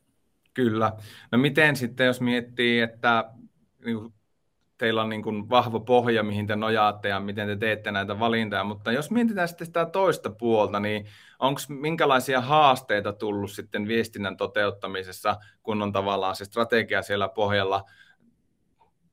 Kyllä. 0.55 0.93
No 1.33 1.39
miten 1.39 1.77
sitten, 1.77 2.07
jos 2.07 2.21
miettii, 2.21 2.81
että 2.81 3.25
niin 3.85 4.13
teillä 4.79 5.03
on 5.03 5.09
niin 5.09 5.23
kuin 5.23 5.51
vahva 5.51 5.81
pohja, 5.81 6.23
mihin 6.23 6.47
te 6.47 6.57
nojaatte 6.57 7.09
ja 7.09 7.21
miten 7.21 7.47
te 7.47 7.57
teette 7.57 7.93
näitä 7.93 8.19
valintoja, 8.19 8.65
mutta 8.65 8.93
jos 8.93 9.11
mietitään 9.11 9.49
sitten 9.49 9.67
sitä 9.67 9.87
toista 9.87 10.31
puolta, 10.31 10.81
niin 10.81 11.07
onko 11.39 11.61
minkälaisia 11.69 12.41
haasteita 12.41 13.13
tullut 13.13 13.51
sitten 13.51 13.89
viestinnän 13.89 14.37
toteuttamisessa, 14.37 15.37
kun 15.63 15.83
on 15.83 15.93
tavallaan 15.93 16.37
se 16.37 16.45
strategia 16.45 17.03
siellä 17.03 17.29
pohjalla, 17.29 17.85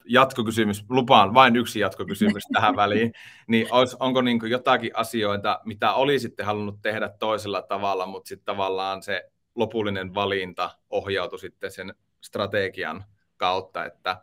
jatkokysymys, 0.06 0.86
lupaan 0.90 1.34
vain 1.34 1.56
yksi 1.56 1.80
jatkokysymys 1.80 2.44
tähän 2.54 2.76
väliin, 2.76 3.14
niin 3.48 3.68
olisi, 3.72 3.98
onko 4.00 4.22
niin 4.22 4.40
jotakin 4.50 4.92
asioita, 4.94 5.60
mitä 5.66 5.94
olisitte 5.94 6.44
halunnut 6.44 6.82
tehdä 6.82 7.10
toisella 7.20 7.62
tavalla, 7.62 8.06
mutta 8.06 8.28
sitten 8.28 8.46
tavallaan 8.46 9.04
se 9.04 9.32
lopullinen 9.56 10.14
valinta 10.14 10.70
ohjautui 10.90 11.40
sitten 11.40 11.72
sen 11.72 11.94
strategian 12.22 13.04
kautta, 13.38 13.86
että 13.86 14.18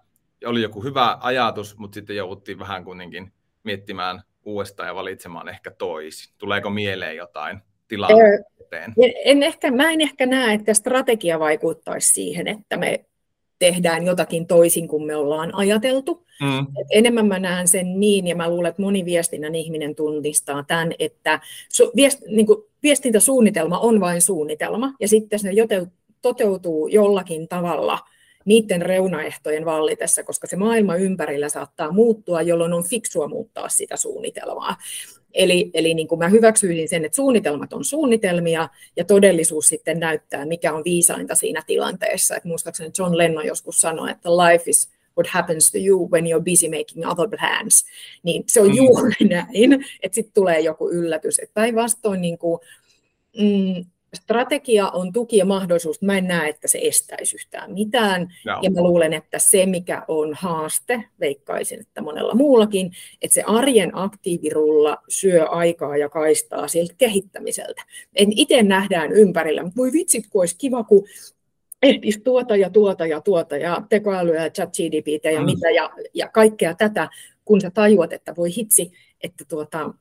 oli 0.45 0.62
joku 0.62 0.83
hyvä 0.83 1.19
ajatus, 1.21 1.78
mutta 1.78 1.95
sitten 1.95 2.16
jouduttiin 2.16 2.59
vähän 2.59 2.85
kuitenkin 2.85 3.33
miettimään 3.62 4.23
uudestaan 4.45 4.87
ja 4.87 4.95
valitsemaan 4.95 5.49
ehkä 5.49 5.71
toisin. 5.71 6.35
Tuleeko 6.38 6.71
mieleen 6.71 7.16
jotain 7.16 7.59
tilanteen? 7.88 8.45
En 9.25 9.43
ehkä, 9.43 9.71
mä 9.71 9.90
en 9.90 10.00
ehkä 10.00 10.26
näe, 10.26 10.55
että 10.55 10.75
strategia 10.75 11.38
vaikuttaisi 11.38 12.12
siihen, 12.12 12.49
että 12.49 12.76
me 12.76 13.05
tehdään 13.59 14.07
jotakin 14.07 14.47
toisin 14.47 14.88
kuin 14.88 15.07
me 15.07 15.16
ollaan 15.16 15.55
ajateltu. 15.55 16.26
Mm. 16.40 16.59
Et 16.59 16.87
enemmän 16.90 17.26
mä 17.26 17.38
näen 17.38 17.69
sen 17.69 18.00
niin, 18.00 18.26
ja 18.26 18.37
mä 18.37 18.50
luulen, 18.50 18.69
että 18.69 18.83
moni 18.83 19.05
viestinnän 19.05 19.55
ihminen 19.55 19.95
tunnistaa 19.95 20.62
tämän, 20.62 20.93
että 20.99 21.40
su, 21.73 21.93
viest, 21.97 22.21
niin 22.26 22.47
kuin 22.47 22.59
viestintäsuunnitelma 22.83 23.78
on 23.78 24.00
vain 24.00 24.23
suunnitelma, 24.23 24.95
ja 25.00 25.09
sitten 25.09 25.38
se 25.38 25.49
toteutuu 26.23 26.88
jollakin 26.88 27.49
tavalla– 27.49 27.99
niiden 28.46 28.82
reunaehtojen 28.82 29.64
vallitessa, 29.64 30.22
koska 30.22 30.46
se 30.46 30.56
maailma 30.56 30.96
ympärillä 30.96 31.48
saattaa 31.48 31.92
muuttua, 31.92 32.42
jolloin 32.42 32.72
on 32.72 32.84
fiksua 32.84 33.28
muuttaa 33.28 33.68
sitä 33.68 33.96
suunnitelmaa. 33.96 34.76
Eli, 35.34 35.70
eli 35.74 35.94
niin 35.94 36.08
kuin 36.08 36.18
mä 36.18 36.28
hyväksyisin 36.28 36.88
sen, 36.88 37.04
että 37.04 37.16
suunnitelmat 37.16 37.72
on 37.72 37.84
suunnitelmia 37.84 38.68
ja 38.96 39.04
todellisuus 39.04 39.68
sitten 39.68 40.00
näyttää, 40.00 40.46
mikä 40.46 40.72
on 40.72 40.84
viisainta 40.84 41.34
siinä 41.34 41.62
tilanteessa. 41.66 42.36
Että 42.36 42.48
muistaakseni 42.48 42.90
John 42.98 43.18
Lennon 43.18 43.46
joskus 43.46 43.80
sanoi, 43.80 44.10
että 44.10 44.30
life 44.30 44.70
is 44.70 44.90
what 45.18 45.26
happens 45.26 45.70
to 45.70 45.78
you 45.78 46.08
when 46.10 46.24
you're 46.24 46.50
busy 46.50 46.68
making 46.68 47.10
other 47.10 47.28
plans. 47.28 47.84
Niin 48.22 48.44
se 48.46 48.60
on 48.60 48.68
mm. 48.68 48.76
juuri 48.76 49.14
näin, 49.30 49.72
että 50.02 50.14
sitten 50.14 50.34
tulee 50.34 50.60
joku 50.60 50.90
yllätys. 50.90 51.38
Että 51.38 51.54
päinvastoin 51.54 52.20
niin 52.20 52.38
kuin, 52.38 52.60
mm, 53.38 53.84
strategia 54.16 54.88
on 54.88 55.12
tuki 55.12 55.37
ja 55.37 55.44
mahdollisuus. 55.44 56.02
Mä 56.02 56.18
en 56.18 56.26
näe, 56.26 56.49
että 56.49 56.68
se 56.68 56.78
estäisi 56.82 57.37
yhtään 57.37 57.73
mitään. 57.73 58.35
No. 58.46 58.58
Ja 58.62 58.70
mä 58.70 58.80
luulen, 58.80 59.12
että 59.12 59.38
se, 59.38 59.66
mikä 59.66 60.02
on 60.08 60.35
haaste, 60.35 61.04
veikkaisin, 61.20 61.80
että 61.80 62.02
monella 62.02 62.35
muullakin, 62.35 62.92
että 63.23 63.35
se 63.35 63.42
arjen 63.42 63.90
aktiivirulla 63.92 64.99
syö 65.08 65.46
aikaa 65.46 65.96
ja 65.96 66.08
kaistaa 66.08 66.68
siltä 66.68 66.94
kehittämiseltä. 66.99 67.82
En 68.14 68.28
itse 68.37 68.62
nähdään 68.62 69.12
ympärillä, 69.12 69.62
mutta 69.62 69.76
voi 69.76 69.92
vitsit, 69.92 70.25
kun 70.30 70.42
olisi 70.42 70.56
kiva, 70.58 70.85
kun 70.85 71.04
ehtisi 71.82 72.20
tuota 72.20 72.56
ja 72.56 72.70
tuota 72.70 73.06
ja 73.06 73.20
tuota 73.20 73.56
ja 73.56 73.82
tekoälyä 73.88 74.44
ja 74.44 74.50
chat 74.50 74.70
GDP 74.76 75.25
ja 75.25 75.40
mm. 75.40 75.44
mitä 75.44 75.70
ja, 75.70 75.90
ja 76.14 76.28
kaikkea 76.28 76.75
tätä, 76.75 77.08
kun 77.44 77.61
sä 77.61 77.70
tajuat, 77.70 78.12
että 78.12 78.37
voi 78.37 78.56
hitsi, 78.56 78.92
että 79.20 79.44
tuota, 79.49 79.94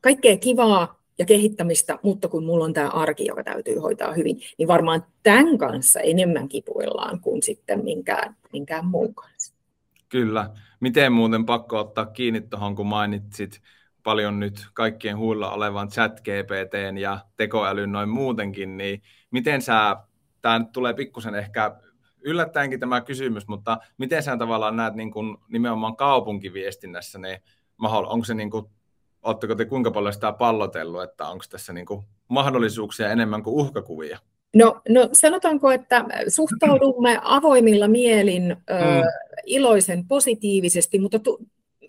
kaikkea 0.00 0.36
kivaa 0.36 1.05
ja 1.18 1.24
kehittämistä, 1.24 1.98
mutta 2.02 2.28
kun 2.28 2.44
mulla 2.44 2.64
on 2.64 2.72
tämä 2.72 2.88
arki, 2.88 3.26
joka 3.26 3.44
täytyy 3.44 3.78
hoitaa 3.78 4.12
hyvin, 4.12 4.40
niin 4.58 4.68
varmaan 4.68 5.06
tämän 5.22 5.58
kanssa 5.58 6.00
enemmän 6.00 6.48
kipuillaan 6.48 7.20
kuin 7.20 7.42
sitten 7.42 7.84
minkään, 7.84 8.36
minkään 8.52 8.86
muun 8.86 9.14
kanssa. 9.14 9.54
Kyllä. 10.08 10.50
Miten 10.80 11.12
muuten 11.12 11.46
pakko 11.46 11.78
ottaa 11.78 12.06
kiinni 12.06 12.40
tuohon, 12.40 12.76
kun 12.76 12.86
mainitsit 12.86 13.60
paljon 14.02 14.40
nyt 14.40 14.66
kaikkien 14.74 15.18
huilla 15.18 15.50
olevan 15.50 15.88
chat 15.88 16.20
GPT 16.20 16.98
ja 17.00 17.18
tekoälyn 17.36 17.92
noin 17.92 18.08
muutenkin, 18.08 18.76
niin 18.76 19.02
miten 19.30 19.62
sä, 19.62 19.96
tämä 20.42 20.64
tulee 20.72 20.94
pikkusen 20.94 21.34
ehkä 21.34 21.76
yllättäenkin 22.20 22.80
tämä 22.80 23.00
kysymys, 23.00 23.48
mutta 23.48 23.78
miten 23.98 24.22
sä 24.22 24.36
tavallaan 24.36 24.76
näet 24.76 24.94
niin 24.94 25.10
kuin 25.10 25.36
nimenomaan 25.48 25.96
kaupunkiviestinnässä, 25.96 27.18
niin 27.18 27.38
onko 28.06 28.24
se 28.24 28.34
niin 28.34 28.50
kuin 28.50 28.66
Oletteko 29.26 29.54
te 29.54 29.64
kuinka 29.64 29.90
paljon 29.90 30.12
sitä 30.12 30.32
pallotellut, 30.32 31.02
että 31.02 31.28
onko 31.28 31.44
tässä 31.50 31.72
niin 31.72 31.86
kuin 31.86 32.04
mahdollisuuksia 32.28 33.10
enemmän 33.12 33.42
kuin 33.42 33.54
uhkakuvia? 33.54 34.18
No, 34.54 34.80
no 34.88 35.08
sanotaanko, 35.12 35.70
että 35.70 36.04
suhtaudumme 36.28 37.18
avoimilla 37.22 37.88
mielin 37.88 38.50
ö, 38.50 38.74
mm. 38.74 39.02
iloisen 39.46 40.08
positiivisesti, 40.08 40.98
mutta, 40.98 41.18
tu, 41.18 41.38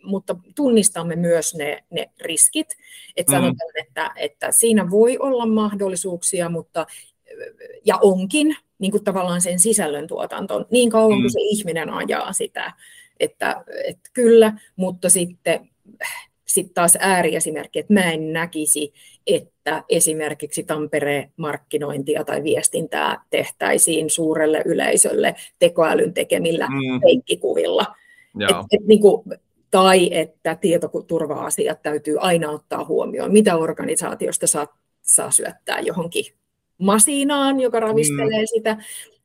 mutta 0.03 0.35
tunnistamme 0.55 1.15
myös 1.15 1.55
ne, 1.55 1.83
ne 1.89 2.09
riskit. 2.21 2.67
Et 3.17 3.27
mm. 3.27 3.31
sanotaan, 3.31 3.71
että, 3.79 4.11
että 4.15 4.51
siinä 4.51 4.89
voi 4.89 5.17
olla 5.17 5.45
mahdollisuuksia, 5.45 6.49
mutta 6.49 6.85
ja 7.85 7.97
onkin, 8.01 8.57
niin 8.79 8.91
kuin 8.91 9.03
tavallaan 9.03 9.41
sen 9.41 9.59
sisällön 9.59 10.07
tuotantoon, 10.07 10.65
niin 10.71 10.89
kauan 10.89 11.17
kuin 11.17 11.23
mm. 11.23 11.29
se 11.29 11.39
ihminen 11.41 11.89
ajaa 11.89 12.33
sitä, 12.33 12.73
että, 13.19 13.63
että 13.87 14.09
kyllä, 14.13 14.59
mutta 14.75 15.09
sitten 15.09 15.69
sitten 16.47 16.73
taas 16.73 16.97
ääriesimerkki, 16.99 17.79
että 17.79 17.93
mä 17.93 18.11
en 18.11 18.33
näkisi, 18.33 18.93
että 19.27 19.83
esimerkiksi 19.89 20.63
Tampereen 20.63 21.31
markkinointia 21.37 22.23
tai 22.23 22.43
viestintää 22.43 23.21
tehtäisiin 23.29 24.09
suurelle 24.09 24.61
yleisölle 24.65 25.35
tekoälyn 25.59 26.13
tekemillä 26.13 26.67
mm. 26.67 27.01
peikkikuvilla. 27.01 27.95
Et, 28.49 28.55
et, 28.71 28.87
niin 28.87 29.01
kuin, 29.01 29.23
tai 29.71 30.09
että 30.11 30.55
tietoturva-asiat 30.55 31.81
täytyy 31.81 32.17
aina 32.19 32.51
ottaa 32.51 32.85
huomioon, 32.85 33.31
mitä 33.31 33.57
organisaatiosta 33.57 34.47
saa, 34.47 34.77
saa 35.01 35.31
syöttää 35.31 35.79
johonkin 35.79 36.25
masinaan, 36.77 37.59
joka 37.59 37.79
ravistelee 37.79 38.41
mm. 38.41 38.47
sitä. 38.55 38.77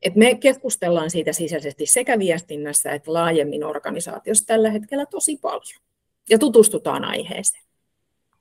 Et 0.02 0.17
me 0.17 0.35
keskustellaan 0.35 1.11
siitä 1.11 1.33
sisäisesti 1.33 1.87
sekä 1.87 2.19
viestinnässä 2.19 2.93
että 2.93 3.12
laajemmin 3.12 3.64
organisaatiossa 3.64 4.47
tällä 4.47 4.71
hetkellä 4.71 5.07
tosi 5.07 5.38
paljon 5.43 5.83
ja 6.31 6.38
tutustutaan 6.38 7.05
aiheeseen. 7.05 7.64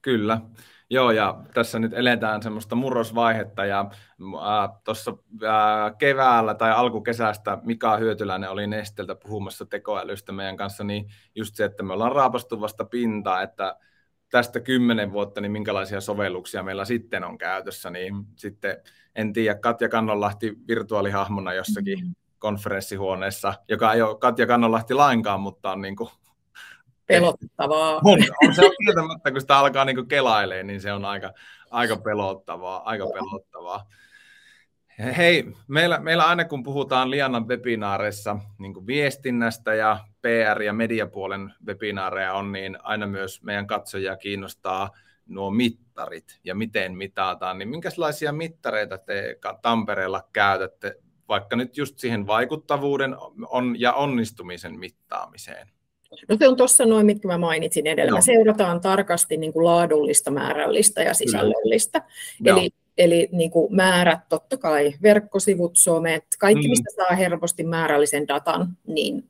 Kyllä. 0.02 0.42
Joo, 0.90 1.12
ja 1.12 1.44
tässä 1.54 1.80
nyt 1.80 1.94
eletään 1.94 2.44
semmoista 2.44 2.76
murrosvaihetta, 2.76 3.66
ja 3.66 3.80
äh, 3.80 4.70
tuossa 4.84 5.12
äh, 5.44 5.98
keväällä 5.98 6.54
tai 6.54 6.72
alkukesästä 6.72 7.58
Mika 7.64 7.98
Hyötyläinen 7.98 8.50
oli 8.50 8.68
Nesteltä 8.68 9.16
puhumassa 9.16 9.66
tekoälystä 9.66 10.32
meidän 10.32 10.58
kanssa, 10.58 10.84
niin 10.84 11.06
just 11.36 11.56
se, 11.56 11.66
että 11.66 11.84
me 11.84 11.94
ollaan 11.94 12.12
raapastu 12.12 12.62
vasta 12.62 12.86
pintaa, 12.86 13.42
että 13.42 13.76
tästä 14.30 14.60
kymmenen 14.60 15.12
vuotta, 15.12 15.42
niin 15.42 15.52
minkälaisia 15.52 16.02
sovelluksia 16.02 16.64
meillä 16.64 16.86
sitten 16.86 17.24
on 17.24 17.38
käytössä, 17.38 17.90
niin 17.90 18.14
sitten 18.36 18.78
en 19.16 19.34
tiedä, 19.34 19.60
Katja 19.60 19.90
Kannonlahti 19.90 20.54
virtuaalihahmona 20.68 21.54
jossakin 21.54 22.00
mm-hmm. 22.00 22.16
konferenssihuoneessa, 22.40 23.54
joka 23.68 23.94
ei 23.94 24.02
ole 24.02 24.18
Katja 24.18 24.48
Kannonlahti 24.48 24.94
lainkaan, 24.94 25.40
mutta 25.40 25.72
on 25.72 25.82
niin 25.82 25.96
kuin 25.96 26.10
pelottavaa. 27.08 28.02
On, 28.04 28.20
on 28.44 28.56
se 28.56 28.66
on 28.66 28.72
kieltämättä, 28.84 29.32
kun 29.32 29.42
sitä 29.42 29.58
alkaa 29.58 29.86
niin 29.86 30.08
kelailemaan, 30.08 30.68
niin 30.68 30.82
se 30.82 30.94
on 30.94 31.06
aika, 31.06 31.34
aika 31.72 31.98
pelottavaa. 31.98 32.90
Aika 32.90 33.06
pelottavaa. 33.06 33.86
Hei, 35.18 35.46
meillä, 35.68 36.00
meillä 36.00 36.24
aina 36.24 36.46
kun 36.46 36.64
puhutaan 36.64 37.12
Lianan 37.12 37.48
webinaareissa 37.48 38.38
niin 38.58 38.88
viestinnästä 38.88 39.74
ja 39.74 39.98
PR- 40.28 40.62
ja 40.62 40.74
mediapuolen 40.74 41.54
webinaareja 41.68 42.34
on, 42.34 42.52
niin 42.52 42.78
aina 42.84 43.08
myös 43.08 43.44
meidän 43.44 43.68
katsojia 43.68 44.18
kiinnostaa 44.18 44.90
nuo 45.26 45.52
mittarit 45.52 46.40
ja 46.44 46.56
miten 46.56 46.98
mitataan. 46.98 47.58
Niin 47.58 47.70
minkälaisia 47.70 48.32
mittareita 48.32 48.98
te 48.98 49.38
Tampereella 49.62 50.24
käytätte, 50.34 50.96
vaikka 51.28 51.56
nyt 51.56 51.78
just 51.78 51.98
siihen 52.00 52.28
vaikuttavuuden 52.28 53.16
on, 53.50 53.80
ja 53.80 53.94
onnistumisen 53.94 54.80
mittaamiseen? 54.80 55.68
No 56.30 56.36
se 56.40 56.48
on 56.48 56.58
tuossa 56.58 56.86
noin, 56.86 57.06
mitkä 57.06 57.28
mä 57.28 57.38
mainitsin 57.38 57.88
edellä. 57.88 58.12
Me 58.12 58.22
seurataan 58.22 58.82
tarkasti 58.82 59.38
niin 59.38 59.54
kuin 59.54 59.66
laadullista, 59.66 60.32
määrällistä 60.32 61.04
ja 61.04 61.14
sisällöllistä. 61.14 62.02
Kyllä. 62.38 62.62
Eli, 62.62 62.70
eli 62.98 63.30
niin 63.32 63.52
kuin 63.52 63.76
määrät, 63.76 64.20
totta 64.30 64.58
kai, 64.58 64.94
verkkosivut, 65.02 65.72
somet, 65.76 66.24
kaikki, 66.40 66.68
mm. 66.68 66.70
mistä 66.70 66.90
saa 66.96 67.16
helposti 67.16 67.64
määrällisen 67.64 68.28
datan, 68.28 68.78
niin 68.88 69.30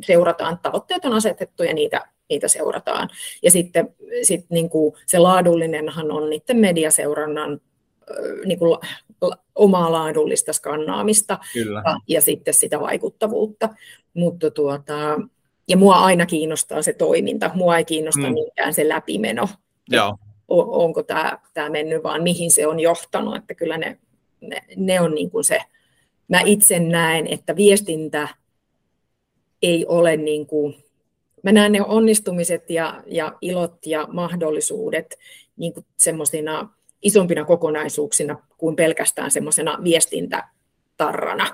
seurataan. 0.00 0.58
Tavoitteet 0.62 1.04
on 1.04 1.12
asetettu 1.12 1.62
ja 1.62 1.74
niitä, 1.74 2.04
niitä 2.28 2.48
seurataan. 2.48 3.08
Ja 3.42 3.50
sitten 3.50 3.94
sit 4.22 4.46
niin 4.48 4.70
kuin 4.70 4.94
se 5.06 5.18
laadullinenhan 5.18 6.12
on 6.12 6.30
niiden 6.30 6.56
mediaseurannan 6.56 7.60
niin 8.46 8.58
kuin 8.58 8.78
omaa 9.54 9.92
laadullista 9.92 10.52
skannaamista 10.52 11.38
Kyllä. 11.52 11.82
Ja, 11.86 11.96
ja 12.08 12.20
sitten 12.20 12.54
sitä 12.54 12.80
vaikuttavuutta. 12.80 13.68
Mutta 14.14 14.50
tuota, 14.50 15.20
ja 15.68 15.76
mua 15.76 15.94
aina 15.94 16.26
kiinnostaa 16.26 16.82
se 16.82 16.92
toiminta, 16.92 17.50
mua 17.54 17.78
ei 17.78 17.84
kiinnosta 17.84 18.28
mm. 18.28 18.34
niinkään 18.34 18.74
se 18.74 18.88
läpimeno. 18.88 19.48
Joo. 19.90 20.18
onko 20.48 21.02
tämä, 21.02 21.38
tämä 21.54 21.70
mennyt, 21.70 22.02
vaan 22.02 22.22
mihin 22.22 22.50
se 22.50 22.66
on 22.66 22.80
johtanut, 22.80 23.36
että 23.36 23.54
kyllä 23.54 23.78
ne, 23.78 23.98
ne, 24.40 24.62
ne 24.76 25.00
on 25.00 25.14
niin 25.14 25.30
kuin 25.30 25.44
se, 25.44 25.60
mä 26.28 26.40
itse 26.44 26.78
näen, 26.78 27.26
että 27.26 27.56
viestintä 27.56 28.28
ei 29.62 29.86
ole 29.86 30.16
niin 30.16 30.46
kuin, 30.46 30.84
mä 31.42 31.52
näen 31.52 31.72
ne 31.72 31.82
onnistumiset 31.82 32.70
ja, 32.70 33.02
ja 33.06 33.38
ilot 33.40 33.86
ja 33.86 34.08
mahdollisuudet 34.12 35.18
niin 35.56 35.74
kuin 35.74 35.86
semmoisina 35.96 36.68
isompina 37.02 37.44
kokonaisuuksina 37.44 38.38
kuin 38.58 38.76
pelkästään 38.76 39.30
semmoisena 39.30 39.78
viestintätarrana. 39.84 41.46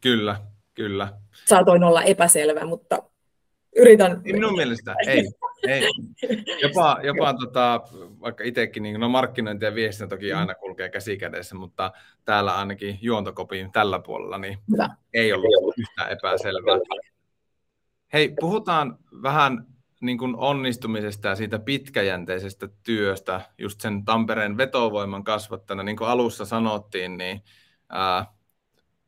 Kyllä, 0.00 0.40
kyllä. 0.74 1.12
Saatoin 1.44 1.84
olla 1.84 2.02
epäselvä, 2.02 2.64
mutta 2.64 3.02
yritän... 3.76 4.20
Minun 4.24 4.54
mielestä 4.56 4.94
ei. 5.06 5.24
ei. 5.68 5.82
Jopa, 6.62 6.98
jopa 7.02 7.34
tota, 7.34 7.80
vaikka 8.20 8.44
itsekin, 8.44 8.82
niin 8.82 9.00
no 9.00 9.08
markkinointi 9.08 9.64
ja 9.64 9.74
viestintä 9.74 10.16
toki 10.16 10.32
mm. 10.32 10.38
aina 10.38 10.54
kulkee 10.54 10.88
käsi 10.88 11.16
kädessä, 11.16 11.54
mutta 11.54 11.92
täällä 12.24 12.58
ainakin 12.58 12.98
juontokopin 13.02 13.72
tällä 13.72 13.98
puolella 13.98 14.38
niin 14.38 14.58
Hyvä. 14.72 14.88
ei 15.14 15.32
ollut 15.32 15.74
yhtään 15.78 16.12
epäselvää. 16.12 16.78
Hei, 18.12 18.34
puhutaan 18.40 18.98
vähän 19.22 19.66
niin 20.00 20.18
kuin 20.18 20.36
onnistumisesta 20.36 21.28
ja 21.28 21.34
siitä 21.34 21.58
pitkäjänteisestä 21.58 22.68
työstä, 22.82 23.40
just 23.58 23.80
sen 23.80 24.04
Tampereen 24.04 24.56
vetovoiman 24.56 25.24
kasvattana, 25.24 25.82
niin 25.82 25.96
kuin 25.96 26.10
alussa 26.10 26.44
sanottiin, 26.44 27.18
niin 27.18 27.42
ää, 27.88 28.26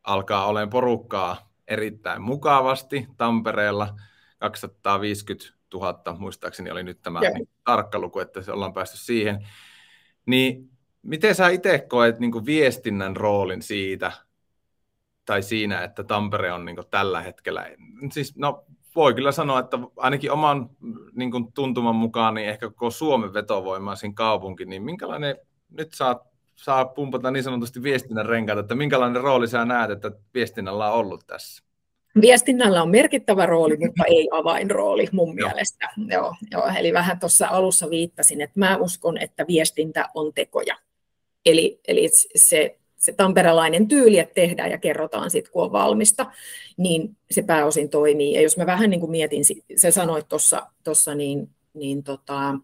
alkaa 0.04 0.46
olemaan 0.46 0.70
porukkaa 0.70 1.52
erittäin 1.68 2.22
mukavasti 2.22 3.06
Tampereella– 3.16 3.88
250 4.38 5.44
000, 5.74 6.16
muistaakseni 6.18 6.70
oli 6.70 6.82
nyt 6.82 7.02
tämä 7.02 7.20
niin, 7.20 7.48
tarkka 7.64 7.98
luku, 7.98 8.18
että 8.18 8.42
se 8.42 8.52
ollaan 8.52 8.72
päästy 8.74 8.96
siihen. 8.96 9.46
Niin 10.26 10.70
miten 11.02 11.34
sä 11.34 11.48
itse 11.48 11.78
koet 11.78 12.18
niin 12.18 12.46
viestinnän 12.46 13.16
roolin 13.16 13.62
siitä, 13.62 14.12
tai 15.24 15.42
siinä, 15.42 15.84
että 15.84 16.04
Tampere 16.04 16.52
on 16.52 16.64
niin 16.64 16.76
tällä 16.90 17.20
hetkellä, 17.20 17.66
siis 18.12 18.36
no 18.36 18.64
voi 18.96 19.14
kyllä 19.14 19.32
sanoa, 19.32 19.58
että 19.58 19.78
ainakin 19.96 20.32
oman 20.32 20.70
niin 21.12 21.30
kuin 21.30 21.52
tuntuman 21.52 21.96
mukaan, 21.96 22.34
niin 22.34 22.48
ehkä 22.48 22.68
koko 22.68 22.90
Suomen 22.90 23.34
vetovoimaisin 23.34 24.14
kaupunki, 24.14 24.64
niin 24.64 24.82
minkälainen, 24.82 25.36
nyt 25.70 25.92
saa, 25.94 26.20
saa 26.54 26.84
pumpata 26.84 27.30
niin 27.30 27.42
sanotusti 27.42 27.82
viestinnän 27.82 28.26
renkaat, 28.26 28.58
että 28.58 28.74
minkälainen 28.74 29.22
rooli 29.22 29.48
sä 29.48 29.64
näet, 29.64 29.90
että 29.90 30.10
viestinnällä 30.34 30.92
on 30.92 30.98
ollut 30.98 31.26
tässä? 31.26 31.65
Viestinnällä 32.20 32.82
on 32.82 32.90
merkittävä 32.90 33.46
rooli, 33.46 33.76
mutta 33.86 34.04
ei 34.04 34.28
avainrooli 34.32 35.08
mun 35.12 35.34
mielestä. 35.34 35.88
Joo, 36.10 36.34
joo, 36.50 36.70
eli 36.78 36.92
vähän 36.92 37.20
tuossa 37.20 37.46
alussa 37.48 37.90
viittasin, 37.90 38.40
että 38.40 38.58
mä 38.60 38.76
uskon, 38.76 39.18
että 39.18 39.46
viestintä 39.48 40.08
on 40.14 40.32
tekoja. 40.34 40.76
Eli, 41.46 41.80
eli 41.88 42.08
se, 42.36 42.78
se 42.96 43.12
tamperelainen 43.12 43.88
tyyli, 43.88 44.18
että 44.18 44.34
tehdään 44.34 44.70
ja 44.70 44.78
kerrotaan 44.78 45.30
sitten, 45.30 45.52
kun 45.52 45.64
on 45.64 45.72
valmista, 45.72 46.26
niin 46.76 47.16
se 47.30 47.42
pääosin 47.42 47.88
toimii. 47.88 48.34
Ja 48.34 48.42
jos 48.42 48.56
mä 48.56 48.66
vähän 48.66 48.90
niin 48.90 49.00
kuin 49.00 49.10
mietin, 49.10 49.44
se 49.76 49.90
sanoit 49.90 50.26
tuossa, 50.84 51.14
niin, 51.14 51.50
niin 51.74 52.02
tota, 52.02 52.54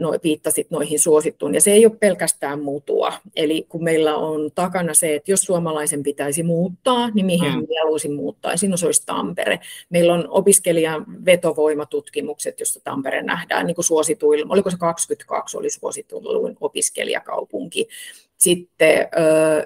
no, 0.00 0.14
viittasit 0.24 0.70
noihin 0.70 0.98
suosittuun, 0.98 1.54
ja 1.54 1.60
se 1.60 1.72
ei 1.72 1.86
ole 1.86 1.96
pelkästään 2.00 2.60
mutua. 2.62 3.12
Eli 3.36 3.66
kun 3.68 3.84
meillä 3.84 4.16
on 4.16 4.50
takana 4.54 4.94
se, 4.94 5.14
että 5.14 5.30
jos 5.30 5.42
suomalaisen 5.42 6.02
pitäisi 6.02 6.42
muuttaa, 6.42 7.10
niin 7.14 7.26
mihin 7.26 7.54
mm. 7.54 7.66
mieluisin 7.68 8.14
muuttaisin, 8.14 8.70
no 8.70 8.76
se 8.76 8.86
olisi 8.86 9.06
Tampere. 9.06 9.60
Meillä 9.90 10.14
on 10.14 10.28
opiskelijan 10.28 11.06
vetovoimatutkimukset, 11.24 12.60
josta 12.60 12.80
Tampere 12.84 13.22
nähdään 13.22 13.66
niin 13.66 13.74
kuin 13.74 13.84
suosituin, 13.84 14.52
oliko 14.52 14.70
se 14.70 14.76
22, 14.76 15.56
oli 15.56 15.70
suosituin 15.70 16.56
opiskelijakaupunki. 16.60 17.88
Sitten 18.36 18.98
ö, 18.98 19.06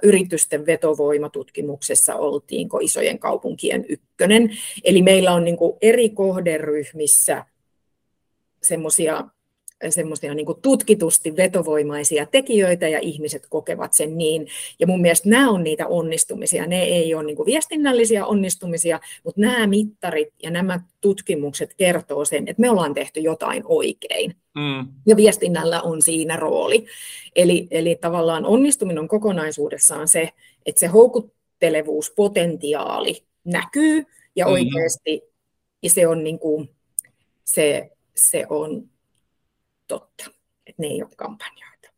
yritysten 0.02 0.66
vetovoimatutkimuksessa 0.66 2.14
oltiinko 2.14 2.78
isojen 2.78 3.18
kaupunkien 3.18 3.84
ykkönen. 3.88 4.50
Eli 4.84 5.02
meillä 5.02 5.32
on 5.32 5.44
niin 5.44 5.56
kuin 5.56 5.76
eri 5.82 6.08
kohderyhmissä 6.08 7.44
semmoisia 8.62 9.24
semmoisia 9.92 10.34
niin 10.34 10.46
tutkitusti 10.62 11.36
vetovoimaisia 11.36 12.26
tekijöitä 12.26 12.88
ja 12.88 12.98
ihmiset 12.98 13.46
kokevat 13.48 13.92
sen 13.92 14.18
niin. 14.18 14.46
Ja 14.78 14.86
mun 14.86 15.00
mielestä 15.00 15.28
nämä 15.28 15.50
on 15.50 15.64
niitä 15.64 15.86
onnistumisia. 15.86 16.66
Ne 16.66 16.82
ei 16.82 17.14
ole 17.14 17.24
niin 17.24 17.46
viestinnällisiä 17.46 18.26
onnistumisia, 18.26 19.00
mutta 19.24 19.40
nämä 19.40 19.66
mittarit 19.66 20.28
ja 20.42 20.50
nämä 20.50 20.80
tutkimukset 21.00 21.74
kertoo 21.74 22.24
sen, 22.24 22.48
että 22.48 22.60
me 22.60 22.70
ollaan 22.70 22.94
tehty 22.94 23.20
jotain 23.20 23.62
oikein. 23.66 24.36
Mm. 24.54 24.86
Ja 25.06 25.16
viestinnällä 25.16 25.82
on 25.82 26.02
siinä 26.02 26.36
rooli. 26.36 26.86
Eli, 27.36 27.68
eli 27.70 27.96
tavallaan 27.96 28.46
onnistuminen 28.46 28.98
on 28.98 29.08
kokonaisuudessaan 29.08 30.08
se, 30.08 30.28
että 30.66 30.80
se 30.80 30.86
houkuttelevuuspotentiaali 30.86 33.24
näkyy 33.44 34.04
ja 34.36 34.46
mm-hmm. 34.46 34.54
oikeasti 34.54 35.22
ja 35.82 35.90
se 35.90 36.06
on, 36.06 36.24
niin 36.24 36.38
kuin, 36.38 36.70
se, 37.44 37.90
se 38.16 38.46
on 38.50 38.88
totta, 39.88 40.24
että 40.66 40.82
ne 40.82 40.86
ei 40.86 41.02
ole 41.02 41.10
kampanjoita. 41.16 41.88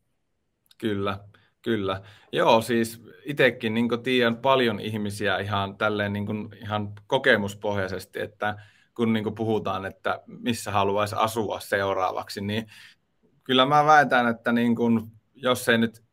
Kyllä, 0.77 1.19
Kyllä. 1.67 2.01
Joo, 2.31 2.61
siis 2.61 3.03
itsekin 3.25 3.73
niin 3.73 4.03
tiedän 4.03 4.37
paljon 4.37 4.79
ihmisiä 4.79 5.37
ihan 5.37 5.77
tälleen 5.77 6.13
niin 6.13 6.25
kuin, 6.25 6.49
ihan 6.61 6.93
kokemuspohjaisesti, 7.07 8.19
että 8.19 8.55
kun 8.95 9.13
niin 9.13 9.35
puhutaan, 9.35 9.85
että 9.85 10.21
missä 10.27 10.71
haluaisi 10.71 11.15
asua 11.19 11.59
seuraavaksi, 11.59 12.41
niin 12.41 12.67
kyllä 13.43 13.65
mä 13.65 13.85
väitän, 13.85 14.27
että 14.27 14.51
niin 14.51 14.75
kuin, 14.75 15.11
jos 15.33 15.69
ei 15.69 15.77
nyt 15.77 16.03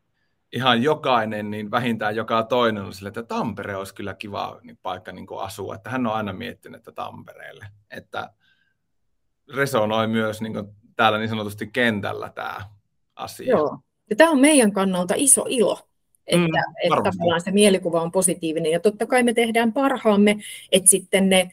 ihan 0.52 0.82
jokainen, 0.82 1.50
niin 1.50 1.70
vähintään 1.70 2.16
joka 2.16 2.42
toinen 2.42 2.82
on 2.82 2.94
sille, 2.94 3.08
että 3.08 3.22
Tampere 3.22 3.76
olisi 3.76 3.94
kyllä 3.94 4.14
kiva 4.14 4.60
niin 4.62 4.78
paikka 4.82 5.12
niin 5.12 5.26
kuin 5.26 5.40
asua. 5.40 5.74
Että 5.74 5.90
hän 5.90 6.06
on 6.06 6.14
aina 6.14 6.32
miettinyt, 6.32 6.78
että 6.78 6.92
Tampereelle. 6.92 7.66
Että 7.90 8.30
resonoi 9.54 10.06
myös 10.06 10.40
niin 10.40 10.52
kuin 10.52 10.76
täällä 10.96 11.18
niin 11.18 11.28
sanotusti 11.28 11.66
kentällä 11.66 12.30
tämä 12.34 12.60
asia. 13.16 13.50
Joo. 13.50 13.78
Ja 14.10 14.16
tämä 14.16 14.30
on 14.30 14.40
meidän 14.40 14.72
kannalta 14.72 15.14
iso 15.16 15.44
ilo, 15.48 15.78
että, 16.26 16.46
mm, 16.46 16.74
että 16.82 17.10
tavallaan 17.10 17.40
se 17.40 17.50
mielikuva 17.50 18.02
on 18.02 18.12
positiivinen. 18.12 18.72
Ja 18.72 18.80
totta 18.80 19.06
kai 19.06 19.22
me 19.22 19.34
tehdään 19.34 19.72
parhaamme, 19.72 20.36
että 20.72 20.90
sitten 20.90 21.28
ne, 21.28 21.50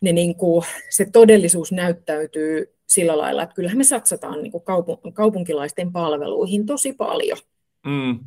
ne 0.00 0.12
niin 0.12 0.34
kuin, 0.34 0.66
se 0.90 1.04
todellisuus 1.12 1.72
näyttäytyy 1.72 2.74
sillä 2.86 3.18
lailla, 3.18 3.42
että 3.42 3.54
kyllähän 3.54 3.78
me 3.78 3.84
satsataan 3.84 4.42
niin 4.42 4.52
kuin 4.52 4.64
kaupun, 4.64 5.12
kaupunkilaisten 5.12 5.92
palveluihin 5.92 6.66
tosi 6.66 6.92
paljon. 6.92 7.38
Mm, 7.86 8.18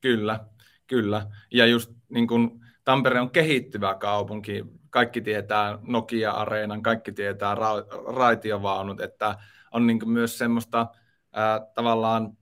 kyllä, 0.00 0.40
kyllä. 0.86 1.26
Ja 1.50 1.66
just 1.66 1.90
niin 2.08 2.28
kuin 2.28 2.60
Tampere 2.88 3.20
on 3.20 3.30
kehittyvä 3.30 3.94
kaupunki. 3.94 4.64
Kaikki 4.90 5.20
tietää 5.20 5.78
Nokia-areenan, 5.82 6.82
kaikki 6.82 7.12
tietää 7.12 7.54
ra- 7.54 8.16
raitiovaunut, 8.16 9.00
että 9.00 9.38
on 9.72 9.86
niin 9.86 10.08
myös 10.08 10.38
semmoista 10.38 10.86
ää, 11.32 11.60
tavallaan 11.74 12.36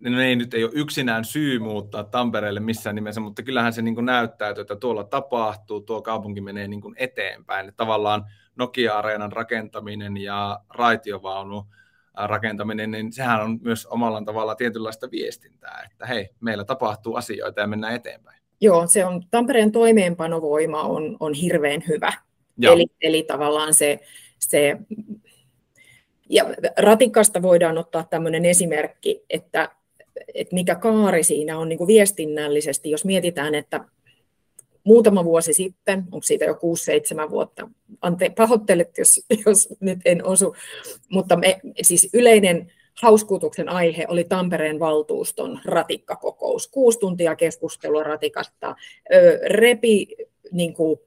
ne 0.00 0.26
ei 0.26 0.36
nyt 0.36 0.54
ei 0.54 0.64
ole 0.64 0.72
yksinään 0.74 1.24
syy 1.24 1.58
muuttaa 1.58 2.04
Tampereelle 2.04 2.60
missään 2.60 2.94
nimessä, 2.94 3.20
mutta 3.20 3.42
kyllähän 3.42 3.72
se 3.72 3.82
niin 3.82 4.04
näyttää, 4.04 4.48
että 4.48 4.76
tuolla 4.76 5.04
tapahtuu, 5.04 5.80
tuo 5.80 6.02
kaupunki 6.02 6.40
menee 6.40 6.68
niin 6.68 6.82
eteenpäin. 6.96 7.68
Että 7.68 7.76
tavallaan 7.76 8.24
Nokia-areenan 8.56 9.32
rakentaminen 9.32 10.16
ja 10.16 10.60
raitiovaunu 10.74 11.64
rakentaminen, 12.14 12.90
niin 12.90 13.12
sehän 13.12 13.42
on 13.42 13.58
myös 13.62 13.86
omalla 13.86 14.22
tavalla 14.24 14.54
tietynlaista 14.54 15.10
viestintää, 15.10 15.88
että 15.92 16.06
hei, 16.06 16.28
meillä 16.40 16.64
tapahtuu 16.64 17.14
asioita 17.14 17.60
ja 17.60 17.66
mennään 17.66 17.94
eteenpäin. 17.94 18.37
Joo, 18.60 18.86
se 18.86 19.04
on, 19.04 19.22
Tampereen 19.30 19.72
toimeenpanovoima 19.72 20.82
on, 20.82 21.16
on 21.20 21.34
hirveän 21.34 21.84
hyvä. 21.88 22.12
Eli, 22.62 22.86
eli 23.00 23.22
tavallaan 23.22 23.74
se, 23.74 24.00
se 24.38 24.76
ja 26.28 26.44
ratikasta 26.78 27.42
voidaan 27.42 27.78
ottaa 27.78 28.04
tämmöinen 28.04 28.44
esimerkki, 28.44 29.24
että, 29.30 29.68
että 30.34 30.54
mikä 30.54 30.74
kaari 30.74 31.22
siinä 31.22 31.58
on 31.58 31.68
niin 31.68 31.78
kuin 31.78 31.88
viestinnällisesti, 31.88 32.90
jos 32.90 33.04
mietitään, 33.04 33.54
että 33.54 33.84
muutama 34.84 35.24
vuosi 35.24 35.52
sitten, 35.54 35.98
onko 35.98 36.22
siitä 36.22 36.44
jo 36.44 36.54
6-7 37.26 37.30
vuotta, 37.30 37.70
ante, 38.00 38.30
pahoittelet, 38.30 38.98
jos, 38.98 39.20
jos 39.46 39.68
nyt 39.80 39.98
en 40.04 40.24
osu, 40.24 40.56
mutta 41.08 41.36
me, 41.36 41.60
siis 41.82 42.08
yleinen 42.12 42.72
hauskuutuksen 43.02 43.68
aihe 43.68 44.06
oli 44.08 44.24
Tampereen 44.24 44.80
valtuuston 44.80 45.60
ratikkakokous. 45.64 46.68
Kuusi 46.68 46.98
tuntia 46.98 47.36
keskustelua 47.36 48.02
ratikasta, 48.02 48.76
repi 49.46 50.06
niin 50.52 50.74
kuin, 50.74 51.00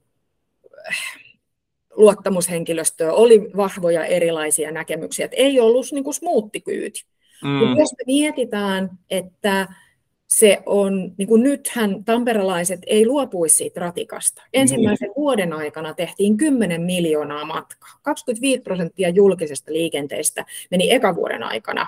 luottamushenkilöstöä, 1.96 3.12
oli 3.12 3.50
vahvoja 3.56 4.04
erilaisia 4.04 4.72
näkemyksiä, 4.72 5.24
että 5.24 5.36
ei 5.36 5.60
ollut 5.60 5.86
niin 5.92 6.04
kuin 6.04 6.14
smoothikyyti. 6.14 7.04
Mm. 7.42 7.48
Mutta 7.50 7.80
jos 7.80 7.92
me 7.92 8.04
mietitään, 8.06 8.90
että 9.10 9.68
se 10.32 10.62
on, 10.66 11.14
niin 11.18 11.28
kuin 11.28 11.42
nythän 11.42 12.04
tamperelaiset 12.04 12.80
ei 12.86 13.06
luopuisi 13.06 13.56
siitä 13.56 13.80
ratikasta. 13.80 14.42
Ensimmäisen 14.52 15.08
mm. 15.08 15.14
vuoden 15.16 15.52
aikana 15.52 15.94
tehtiin 15.94 16.36
10 16.36 16.82
miljoonaa 16.82 17.44
matkaa. 17.44 17.88
25 18.02 18.62
prosenttia 18.62 19.08
julkisesta 19.08 19.72
liikenteestä 19.72 20.44
meni 20.70 20.92
eka 20.92 21.14
vuoden 21.14 21.42
aikana 21.42 21.86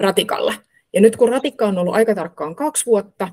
ratikalla. 0.00 0.54
Ja 0.92 1.00
nyt 1.00 1.16
kun 1.16 1.28
ratikka 1.28 1.66
on 1.66 1.78
ollut 1.78 1.94
aika 1.94 2.14
tarkkaan 2.14 2.56
kaksi 2.56 2.86
vuotta 2.86 3.28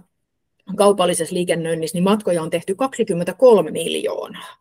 kaupallisessa 0.76 1.36
liikennöinnissä, 1.36 1.96
niin 1.96 2.04
matkoja 2.04 2.42
on 2.42 2.50
tehty 2.50 2.76
23 2.76 3.72
miljoonaa. 3.72 4.58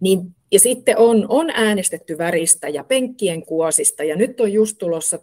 Niin, 0.00 0.36
ja 0.52 0.60
sitten 0.60 0.98
on, 0.98 1.26
on 1.28 1.50
äänestetty 1.50 2.18
väristä 2.18 2.68
ja 2.68 2.84
penkkien 2.84 3.46
kuosista, 3.46 4.04
ja 4.04 4.16
nyt 4.16 4.40
on 4.40 4.52
just 4.52 4.78
tulossa 4.78 5.18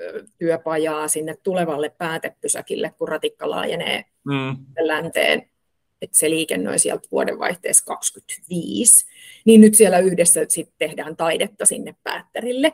taidetyöpajaa 0.00 1.08
sinne 1.08 1.36
tulevalle 1.42 1.92
päätepysäkille, 1.98 2.92
kun 2.98 3.08
ratikka 3.08 3.50
laajenee 3.50 4.04
mm. 4.24 4.56
länteen, 4.78 5.50
että 6.02 6.18
se 6.18 6.30
liikennöi 6.30 6.78
sieltä 6.78 7.08
vuodenvaihteessa 7.12 7.84
25. 7.84 9.06
Niin 9.44 9.60
nyt 9.60 9.74
siellä 9.74 9.98
yhdessä 9.98 10.40
sitten 10.48 10.74
tehdään 10.78 11.16
taidetta 11.16 11.66
sinne 11.66 11.94
päättärille. 12.02 12.72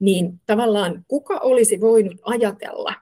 Niin 0.00 0.40
tavallaan 0.46 1.04
kuka 1.08 1.38
olisi 1.38 1.80
voinut 1.80 2.16
ajatella, 2.22 2.94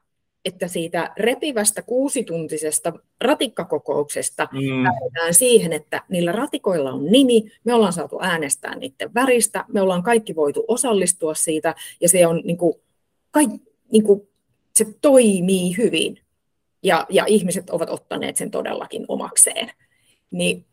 että 0.44 0.68
siitä 0.68 1.12
repivästä 1.18 1.82
kuusituntisesta 1.82 2.92
ratikkakokouksesta 3.20 4.48
mm. 4.52 4.84
lähdetään 4.84 5.34
siihen, 5.34 5.72
että 5.72 6.02
niillä 6.08 6.32
ratikoilla 6.32 6.92
on 6.92 7.06
nimi, 7.06 7.52
me 7.64 7.74
ollaan 7.74 7.92
saatu 7.92 8.18
äänestää 8.22 8.76
niiden 8.76 9.14
väristä, 9.14 9.64
me 9.68 9.82
ollaan 9.82 10.02
kaikki 10.02 10.36
voitu 10.36 10.64
osallistua 10.68 11.34
siitä, 11.34 11.74
ja 12.00 12.08
se 12.08 12.26
on 12.26 12.40
niin 12.44 12.58
kuin, 12.58 12.74
kaik, 13.38 13.62
niin 13.92 14.04
kuin, 14.04 14.28
se 14.74 14.86
toimii 15.00 15.76
hyvin, 15.76 16.20
ja, 16.82 17.06
ja 17.08 17.24
ihmiset 17.26 17.70
ovat 17.70 17.90
ottaneet 17.90 18.36
sen 18.36 18.50
todellakin 18.50 19.04
omakseen. 19.08 19.70
Niin 20.30 20.66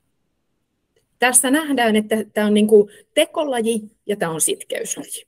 tässä 1.19 1.51
nähdään, 1.51 1.95
että 1.95 2.15
tämä 2.33 2.47
on 2.47 2.53
niin 2.53 2.67
kuin 2.67 2.89
tekolaji 3.13 3.81
ja 4.05 4.15
tämä 4.15 4.31
on 4.31 4.41
sitkeyslaji. 4.41 5.27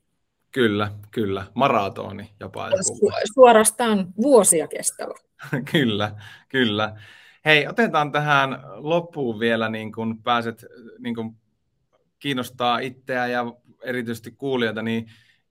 Kyllä, 0.50 0.92
kyllä. 1.10 1.44
Maratoni 1.54 2.30
jopa. 2.40 2.70
Su- 2.70 3.32
suorastaan 3.34 4.08
vuosia 4.22 4.68
kestävä. 4.68 5.14
kyllä, 5.72 6.12
kyllä. 6.48 6.96
Hei, 7.44 7.66
otetaan 7.66 8.12
tähän 8.12 8.62
loppuun 8.76 9.40
vielä, 9.40 9.68
niin 9.68 9.92
kun 9.92 10.22
pääset 10.22 10.64
niin 10.98 11.14
kun 11.14 11.36
kiinnostaa 12.18 12.78
itseä 12.78 13.26
ja 13.26 13.52
erityisesti 13.82 14.30
kuulijoita, 14.30 14.82
niin 14.82 15.06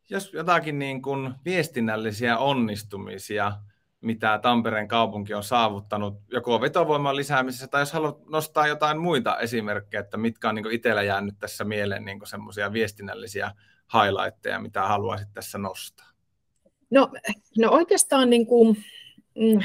jos 0.10 0.34
jotakin 0.34 0.80
niin 0.80 1.02
kun 1.02 1.36
viestinnällisiä 1.46 2.38
onnistumisia, 2.38 3.52
mitä 4.02 4.40
Tampereen 4.42 4.88
kaupunki 4.88 5.34
on 5.34 5.44
saavuttanut 5.44 6.22
joko 6.32 6.62
vetovoiman 6.62 7.16
lisäämisessä, 7.16 7.68
tai 7.68 7.82
jos 7.82 7.94
haluat 7.94 8.26
nostaa 8.26 8.68
jotain 8.68 8.98
muita 8.98 9.40
esimerkkejä, 9.40 10.02
että 10.02 10.18
mitkä 10.18 10.50
on 10.50 10.56
niin 10.56 10.72
itsellä 10.72 11.04
jäänyt 11.04 11.36
tässä 11.40 11.64
mieleen 11.64 12.06
niin 12.06 12.20
semmoisia 12.24 12.74
viestinnällisiä 12.74 13.52
highlightteja, 13.94 14.60
mitä 14.60 14.88
haluaisit 14.88 15.34
tässä 15.34 15.58
nostaa? 15.58 16.08
No, 16.90 17.10
no 17.58 17.72
oikeastaan 17.72 18.30
niin 18.30 18.48
kuin, 18.48 18.78
mm, 19.36 19.60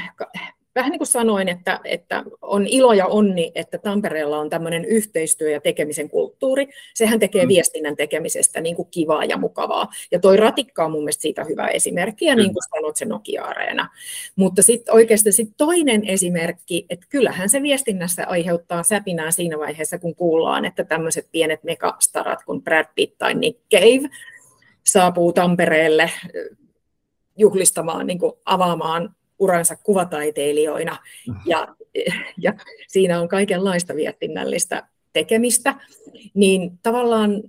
vähän 0.75 0.91
niin 0.91 0.99
kuin 0.99 1.07
sanoin, 1.07 1.49
että, 1.49 1.79
että 1.83 2.23
on 2.41 2.67
ilo 2.67 2.93
ja 2.93 3.05
onni, 3.05 3.51
että 3.55 3.77
Tampereella 3.77 4.39
on 4.39 4.49
tämmöinen 4.49 4.85
yhteistyö- 4.85 5.51
ja 5.51 5.61
tekemisen 5.61 6.09
kulttuuri. 6.09 6.67
Sehän 6.93 7.19
tekee 7.19 7.43
mm. 7.43 7.47
viestinnän 7.47 7.95
tekemisestä 7.95 8.61
niin 8.61 8.75
kuin 8.75 8.87
kivaa 8.91 9.25
ja 9.25 9.37
mukavaa. 9.37 9.87
Ja 10.11 10.19
toi 10.19 10.37
ratikka 10.37 10.85
on 10.85 10.91
mun 10.91 11.01
mielestä 11.01 11.21
siitä 11.21 11.43
hyvä 11.43 11.67
esimerkki, 11.67 12.25
ja 12.25 12.35
niin 12.35 12.53
kuin 12.53 12.63
sanot, 12.75 12.95
se 12.95 13.05
Nokia-areena. 13.05 13.89
Mutta 14.35 14.61
sitten 14.61 14.93
oikeastaan 14.93 15.33
sit 15.33 15.49
toinen 15.57 16.07
esimerkki, 16.07 16.85
että 16.89 17.05
kyllähän 17.09 17.49
se 17.49 17.61
viestinnässä 17.61 18.25
aiheuttaa 18.27 18.83
säpinää 18.83 19.31
siinä 19.31 19.59
vaiheessa, 19.59 19.99
kun 19.99 20.15
kuullaan, 20.15 20.65
että 20.65 20.83
tämmöiset 20.83 21.27
pienet 21.31 21.63
megastarat 21.63 22.43
kuin 22.43 22.61
Brad 22.61 22.85
Pitt 22.95 23.17
tai 23.17 23.33
Nick 23.33 23.59
Cave 23.71 24.09
saapuu 24.83 25.33
Tampereelle 25.33 26.11
juhlistamaan, 27.37 28.07
niin 28.07 28.19
kuin 28.19 28.33
avaamaan 28.45 29.15
uransa 29.43 29.75
kuvataiteilijoina. 29.75 30.97
Mm. 31.27 31.35
Ja, 31.45 31.75
ja 32.37 32.53
siinä 32.87 33.19
on 33.19 33.27
kaikenlaista 33.27 33.95
viestinnällistä 33.95 34.87
tekemistä, 35.13 35.75
niin 36.33 36.79
tavallaan 36.83 37.43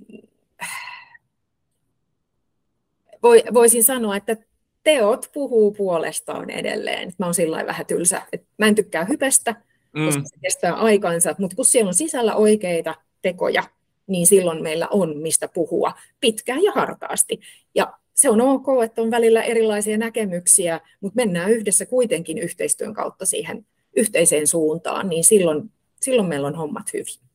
voisin 3.55 3.85
sanoa, 3.85 4.17
että 4.17 4.37
teot 4.83 5.31
puhuu 5.35 5.73
puolestaan 5.73 6.51
edelleen. 6.51 7.13
Mä 7.19 7.27
oon 7.27 7.35
sillä 7.35 7.67
vähän 7.67 7.87
tylsä, 7.87 8.23
että 8.33 8.47
mä 8.59 8.67
en 8.67 8.75
tykkää 8.75 9.05
hypestä, 9.05 9.55
mm. 9.93 10.05
koska 10.07 10.23
se 10.25 10.37
kestää 10.43 10.75
aikansa, 10.75 11.35
mutta 11.39 11.57
kun 11.57 11.65
siellä 11.65 11.89
on 11.89 11.95
sisällä 11.95 12.35
oikeita 12.35 12.95
tekoja, 13.23 13.63
niin 14.07 14.27
silloin 14.27 14.63
meillä 14.63 14.89
on 14.91 15.17
mistä 15.17 15.49
puhua 15.49 15.93
pitkään 16.21 16.63
ja 16.63 16.73
hartaasti. 16.73 17.41
Ja 17.75 17.93
se 18.15 18.31
on 18.31 18.41
ok, 18.41 18.67
että 18.85 19.03
on 19.03 19.11
välillä 19.11 19.43
erilaisia 19.43 19.99
näkemyksiä, 19.99 20.81
mutta 21.01 21.17
mennään 21.17 21.51
yhdessä 21.51 21.87
kuitenkin 21.87 22.39
yhteistyön 22.39 22.95
kautta 22.95 23.27
siihen 23.27 23.67
yhteiseen 23.97 24.47
suuntaan, 24.47 25.09
niin 25.09 25.25
silloin, 25.25 25.73
silloin 26.01 26.29
meillä 26.29 26.47
on 26.47 26.55
hommat 26.55 26.93
hyvin. 26.93 27.29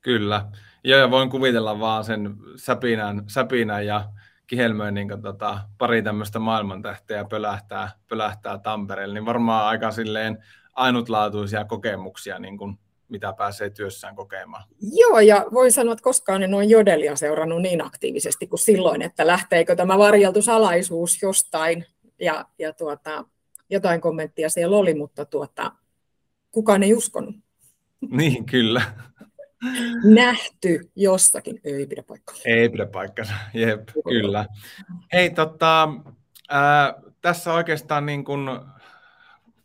Kyllä. 0.00 0.46
Ja 0.84 1.10
voin 1.10 1.30
kuvitella 1.30 1.80
vaan 1.80 2.04
sen 2.04 2.36
säpinän, 2.56 3.22
säpinän 3.26 3.86
ja 3.86 4.04
kihelmöi 4.46 4.92
niin 4.92 5.08
tota, 5.22 5.60
pari 5.78 6.02
tämmöistä 6.02 6.38
maailmantähteä 6.38 7.24
pölähtää, 7.24 7.90
pölähtää 8.08 8.58
Tampereelle, 8.58 9.14
niin 9.14 9.26
varmaan 9.26 9.66
aika 9.66 9.90
silleen 9.90 10.38
ainutlaatuisia 10.72 11.64
kokemuksia, 11.64 12.38
niin 12.38 12.58
kuin, 12.58 12.78
mitä 13.10 13.32
pääsee 13.32 13.70
työssään 13.70 14.16
kokemaan. 14.16 14.64
Joo, 14.92 15.20
ja 15.20 15.46
voin 15.52 15.72
sanoa, 15.72 15.92
että 15.92 16.02
koskaan 16.02 16.42
en 16.42 16.54
ole 16.54 16.64
jodelia 16.64 17.16
seurannut 17.16 17.62
niin 17.62 17.84
aktiivisesti 17.84 18.46
kuin 18.46 18.60
silloin, 18.60 19.02
että 19.02 19.26
lähteekö 19.26 19.76
tämä 19.76 19.98
varjeltu 19.98 20.42
salaisuus 20.42 21.22
jostain, 21.22 21.86
ja, 22.20 22.44
ja 22.58 22.72
tuota, 22.72 23.24
jotain 23.70 24.00
kommenttia 24.00 24.48
siellä 24.48 24.76
oli, 24.76 24.94
mutta 24.94 25.24
tuota, 25.24 25.72
kukaan 26.52 26.82
ei 26.82 26.94
uskonut. 26.94 27.36
Niin, 28.10 28.46
kyllä. 28.46 28.82
Nähty 30.04 30.90
jossakin. 30.96 31.60
Ei 31.64 31.86
pidä 31.86 32.02
paikkaa. 32.02 32.36
Ei 32.44 32.68
pidä 32.68 32.86
paikkansa, 32.86 33.34
jep, 33.54 33.88
kyllä. 34.08 34.46
Hei, 35.12 35.30
tota, 35.30 35.88
ää, 36.48 36.94
tässä 37.20 37.52
oikeastaan 37.52 38.06
niin 38.06 38.24
kuin 38.24 38.48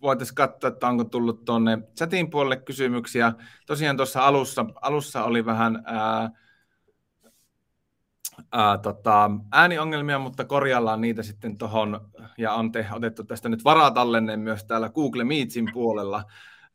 voitaisiin 0.01 0.35
katsoa, 0.35 0.67
että 0.67 0.87
onko 0.87 1.03
tullut 1.03 1.45
tuonne 1.45 1.77
chatin 1.97 2.29
puolelle 2.29 2.57
kysymyksiä. 2.57 3.33
Tosiaan 3.65 3.97
tuossa 3.97 4.27
alussa, 4.27 4.65
alussa 4.81 5.23
oli 5.23 5.45
vähän 5.45 5.83
ää, 5.85 6.29
ää, 8.51 8.77
tota, 8.77 9.31
ääniongelmia, 9.51 10.19
mutta 10.19 10.45
korjallaan 10.45 11.01
niitä 11.01 11.23
sitten 11.23 11.57
tuohon, 11.57 12.11
ja 12.37 12.53
on 12.53 12.71
te, 12.71 12.87
otettu 12.91 13.23
tästä 13.23 13.49
nyt 13.49 13.63
varatallenne 13.63 14.37
myös 14.37 14.65
täällä 14.65 14.89
Google 14.89 15.23
Meetsin 15.23 15.69
puolella 15.73 16.23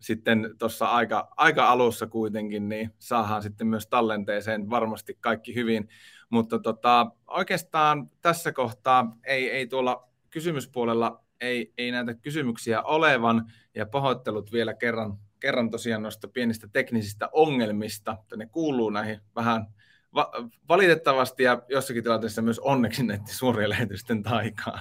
sitten 0.01 0.55
tuossa 0.59 0.87
aika, 0.87 1.29
aika 1.37 1.69
alussa 1.69 2.07
kuitenkin, 2.07 2.69
niin 2.69 2.95
saadaan 2.99 3.43
sitten 3.43 3.67
myös 3.67 3.87
tallenteeseen 3.87 4.71
varmasti 4.71 5.19
kaikki 5.21 5.55
hyvin. 5.55 5.89
Mutta 6.31 6.59
tota, 6.59 7.07
oikeastaan 7.27 8.11
tässä 8.21 8.53
kohtaa 8.53 9.17
ei, 9.25 9.51
ei 9.51 9.67
tuolla 9.67 10.09
kysymyspuolella 10.31 11.25
ei, 11.41 11.73
ei 11.79 11.91
näitä 11.91 12.15
kysymyksiä 12.15 12.83
olevan, 12.83 13.53
ja 13.75 13.87
pahoittelut 13.87 14.53
vielä 14.53 14.75
kerran, 14.75 15.19
kerran 15.41 15.71
tosiaan 15.71 16.03
noista 16.03 16.29
pienistä 16.29 16.69
teknisistä 16.73 17.29
ongelmista, 17.33 18.17
ne 18.37 18.47
kuuluu 18.47 18.91
näihin 18.91 19.21
vähän 19.37 19.67
va- 20.15 20.33
valitettavasti 20.69 21.43
ja 21.43 21.63
jossakin 21.69 22.03
tilanteessa 22.03 22.43
myös 22.43 22.59
onneksi 22.59 23.03
näiden 23.03 23.29
suorien 23.29 23.71
lähetysten 23.71 24.23
taikaan. 24.23 24.81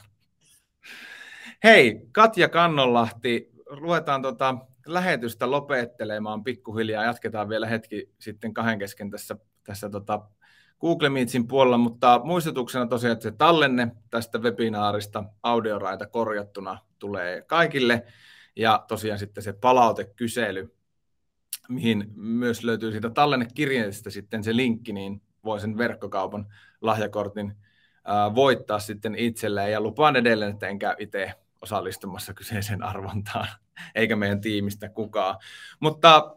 Hei, 1.64 2.02
Katja 2.12 2.50
Kannonlahti, 2.50 3.52
luetaan 3.70 4.22
tota 4.22 4.58
lähetystä 4.86 5.52
lopettelemaan 5.52 6.44
pikkuhiljaa. 6.44 7.04
Jatketaan 7.04 7.50
vielä 7.50 7.68
hetki 7.68 8.10
sitten 8.20 8.54
kahden 8.54 8.80
kesken 8.80 9.12
tässä, 9.12 9.38
tässä 9.64 9.90
tota 9.90 10.22
Google 10.82 11.10
Meetsin 11.10 11.48
puolella, 11.48 11.78
mutta 11.78 12.22
muistutuksena 12.24 12.88
tosiaan, 12.88 13.14
että 13.14 13.24
se 13.24 13.32
tallenne 13.32 13.92
tästä 14.10 14.40
webinaarista 14.40 15.24
audioraita 15.44 16.08
korjattuna 16.08 16.78
tulee 17.00 17.42
kaikille. 17.42 18.06
Ja 18.56 18.86
tosiaan 18.88 19.20
sitten 19.20 19.44
se 19.44 19.54
palautekysely, 19.54 20.76
mihin 21.70 22.12
myös 22.16 22.64
löytyy 22.64 22.92
siitä 22.92 23.10
tallennekirjeestä 23.10 24.10
sitten 24.10 24.44
se 24.44 24.56
linkki, 24.56 24.94
niin 24.94 25.22
voi 25.44 25.60
sen 25.60 25.78
verkkokaupan 25.78 26.46
lahjakortin 26.82 27.54
voittaa 28.36 28.80
sitten 28.80 29.16
itselleen. 29.16 29.72
Ja 29.72 29.82
lupaan 29.82 30.16
edelleen, 30.16 30.52
että 30.52 30.68
en 30.68 30.80
käy 30.80 30.96
itse 31.00 31.34
osallistumassa 31.62 32.34
kyseiseen 32.34 32.84
arvontaan, 32.84 33.48
eikä 33.96 34.16
meidän 34.16 34.42
tiimistä 34.42 34.90
kukaan. 34.90 35.38
Mutta 35.80 36.36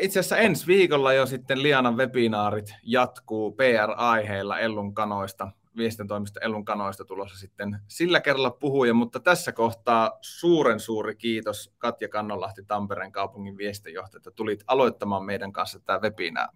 itse 0.00 0.20
asiassa 0.20 0.36
ensi 0.36 0.66
viikolla 0.66 1.12
jo 1.12 1.26
sitten 1.26 1.62
Lianan 1.62 1.96
webinaarit 1.96 2.74
jatkuu 2.82 3.52
PR-aiheilla 3.52 4.58
Ellun 4.58 4.94
kanoista, 4.94 5.48
viestintätoimista 5.76 6.40
Ellun 6.40 6.64
kanoista 6.64 7.04
tulossa 7.04 7.38
sitten 7.38 7.78
sillä 7.88 8.20
kerralla 8.20 8.50
puhuja, 8.50 8.94
mutta 8.94 9.20
tässä 9.20 9.52
kohtaa 9.52 10.18
suuren 10.20 10.80
suuri 10.80 11.14
kiitos 11.14 11.72
Katja 11.78 12.08
Kannonlahti 12.08 12.62
Tampereen 12.62 13.12
kaupungin 13.12 13.56
viestinjohtaja, 13.56 14.18
että 14.18 14.30
tulit 14.30 14.64
aloittamaan 14.66 15.24
meidän 15.24 15.52
kanssa 15.52 15.80
tämä 15.80 16.00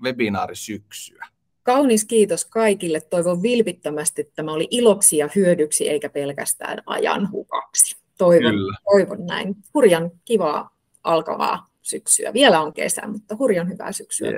webinaari 0.02 0.56
syksyä. 0.56 1.26
Kaunis 1.62 2.04
kiitos 2.04 2.44
kaikille. 2.44 3.00
Toivon 3.00 3.42
vilpittömästi, 3.42 4.20
että 4.20 4.32
tämä 4.34 4.52
oli 4.52 4.68
iloksi 4.70 5.16
ja 5.16 5.28
hyödyksi 5.34 5.88
eikä 5.88 6.08
pelkästään 6.08 6.82
ajan 6.86 7.30
hukaksi. 7.30 7.96
Toivon, 8.18 8.54
toivon 8.92 9.26
näin. 9.26 9.56
Hurjan 9.74 10.10
kivaa 10.24 10.76
alkavaa 11.02 11.66
syksyä. 11.86 12.32
Vielä 12.32 12.60
on 12.60 12.72
kesä, 12.72 13.06
mutta 13.06 13.36
hurjan 13.38 13.68
hyvää 13.68 13.92
syksyä. 13.92 14.30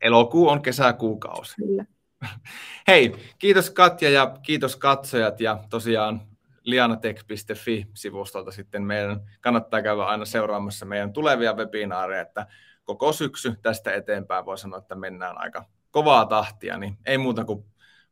Elokuu 0.00 0.48
on 0.48 0.62
kesäkuukausi. 0.62 1.54
Kyllä. 1.56 1.84
Hei, 2.88 3.16
kiitos 3.38 3.70
Katja 3.70 4.10
ja 4.10 4.36
kiitos 4.42 4.76
katsojat 4.76 5.40
ja 5.40 5.64
tosiaan 5.70 6.20
lianatech.fi-sivustolta 6.62 8.50
sitten 8.50 8.82
meidän 8.82 9.20
kannattaa 9.40 9.82
käydä 9.82 10.02
aina 10.02 10.24
seuraamassa 10.24 10.86
meidän 10.86 11.12
tulevia 11.12 11.52
webinaareja, 11.52 12.22
että 12.22 12.46
koko 12.84 13.12
syksy 13.12 13.56
tästä 13.62 13.92
eteenpäin 13.92 14.46
voi 14.46 14.58
sanoa, 14.58 14.78
että 14.78 14.94
mennään 14.94 15.40
aika 15.40 15.64
kovaa 15.90 16.26
tahtia, 16.26 16.78
niin 16.78 16.98
ei 17.06 17.18
muuta 17.18 17.44
kuin 17.44 17.64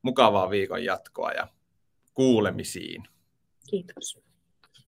mukavaa 0.02 0.50
viikon 0.50 0.84
jatkoa 0.84 1.32
ja 1.32 1.48
kuulemisiin. 2.14 3.02
Kiitos. 3.70 4.31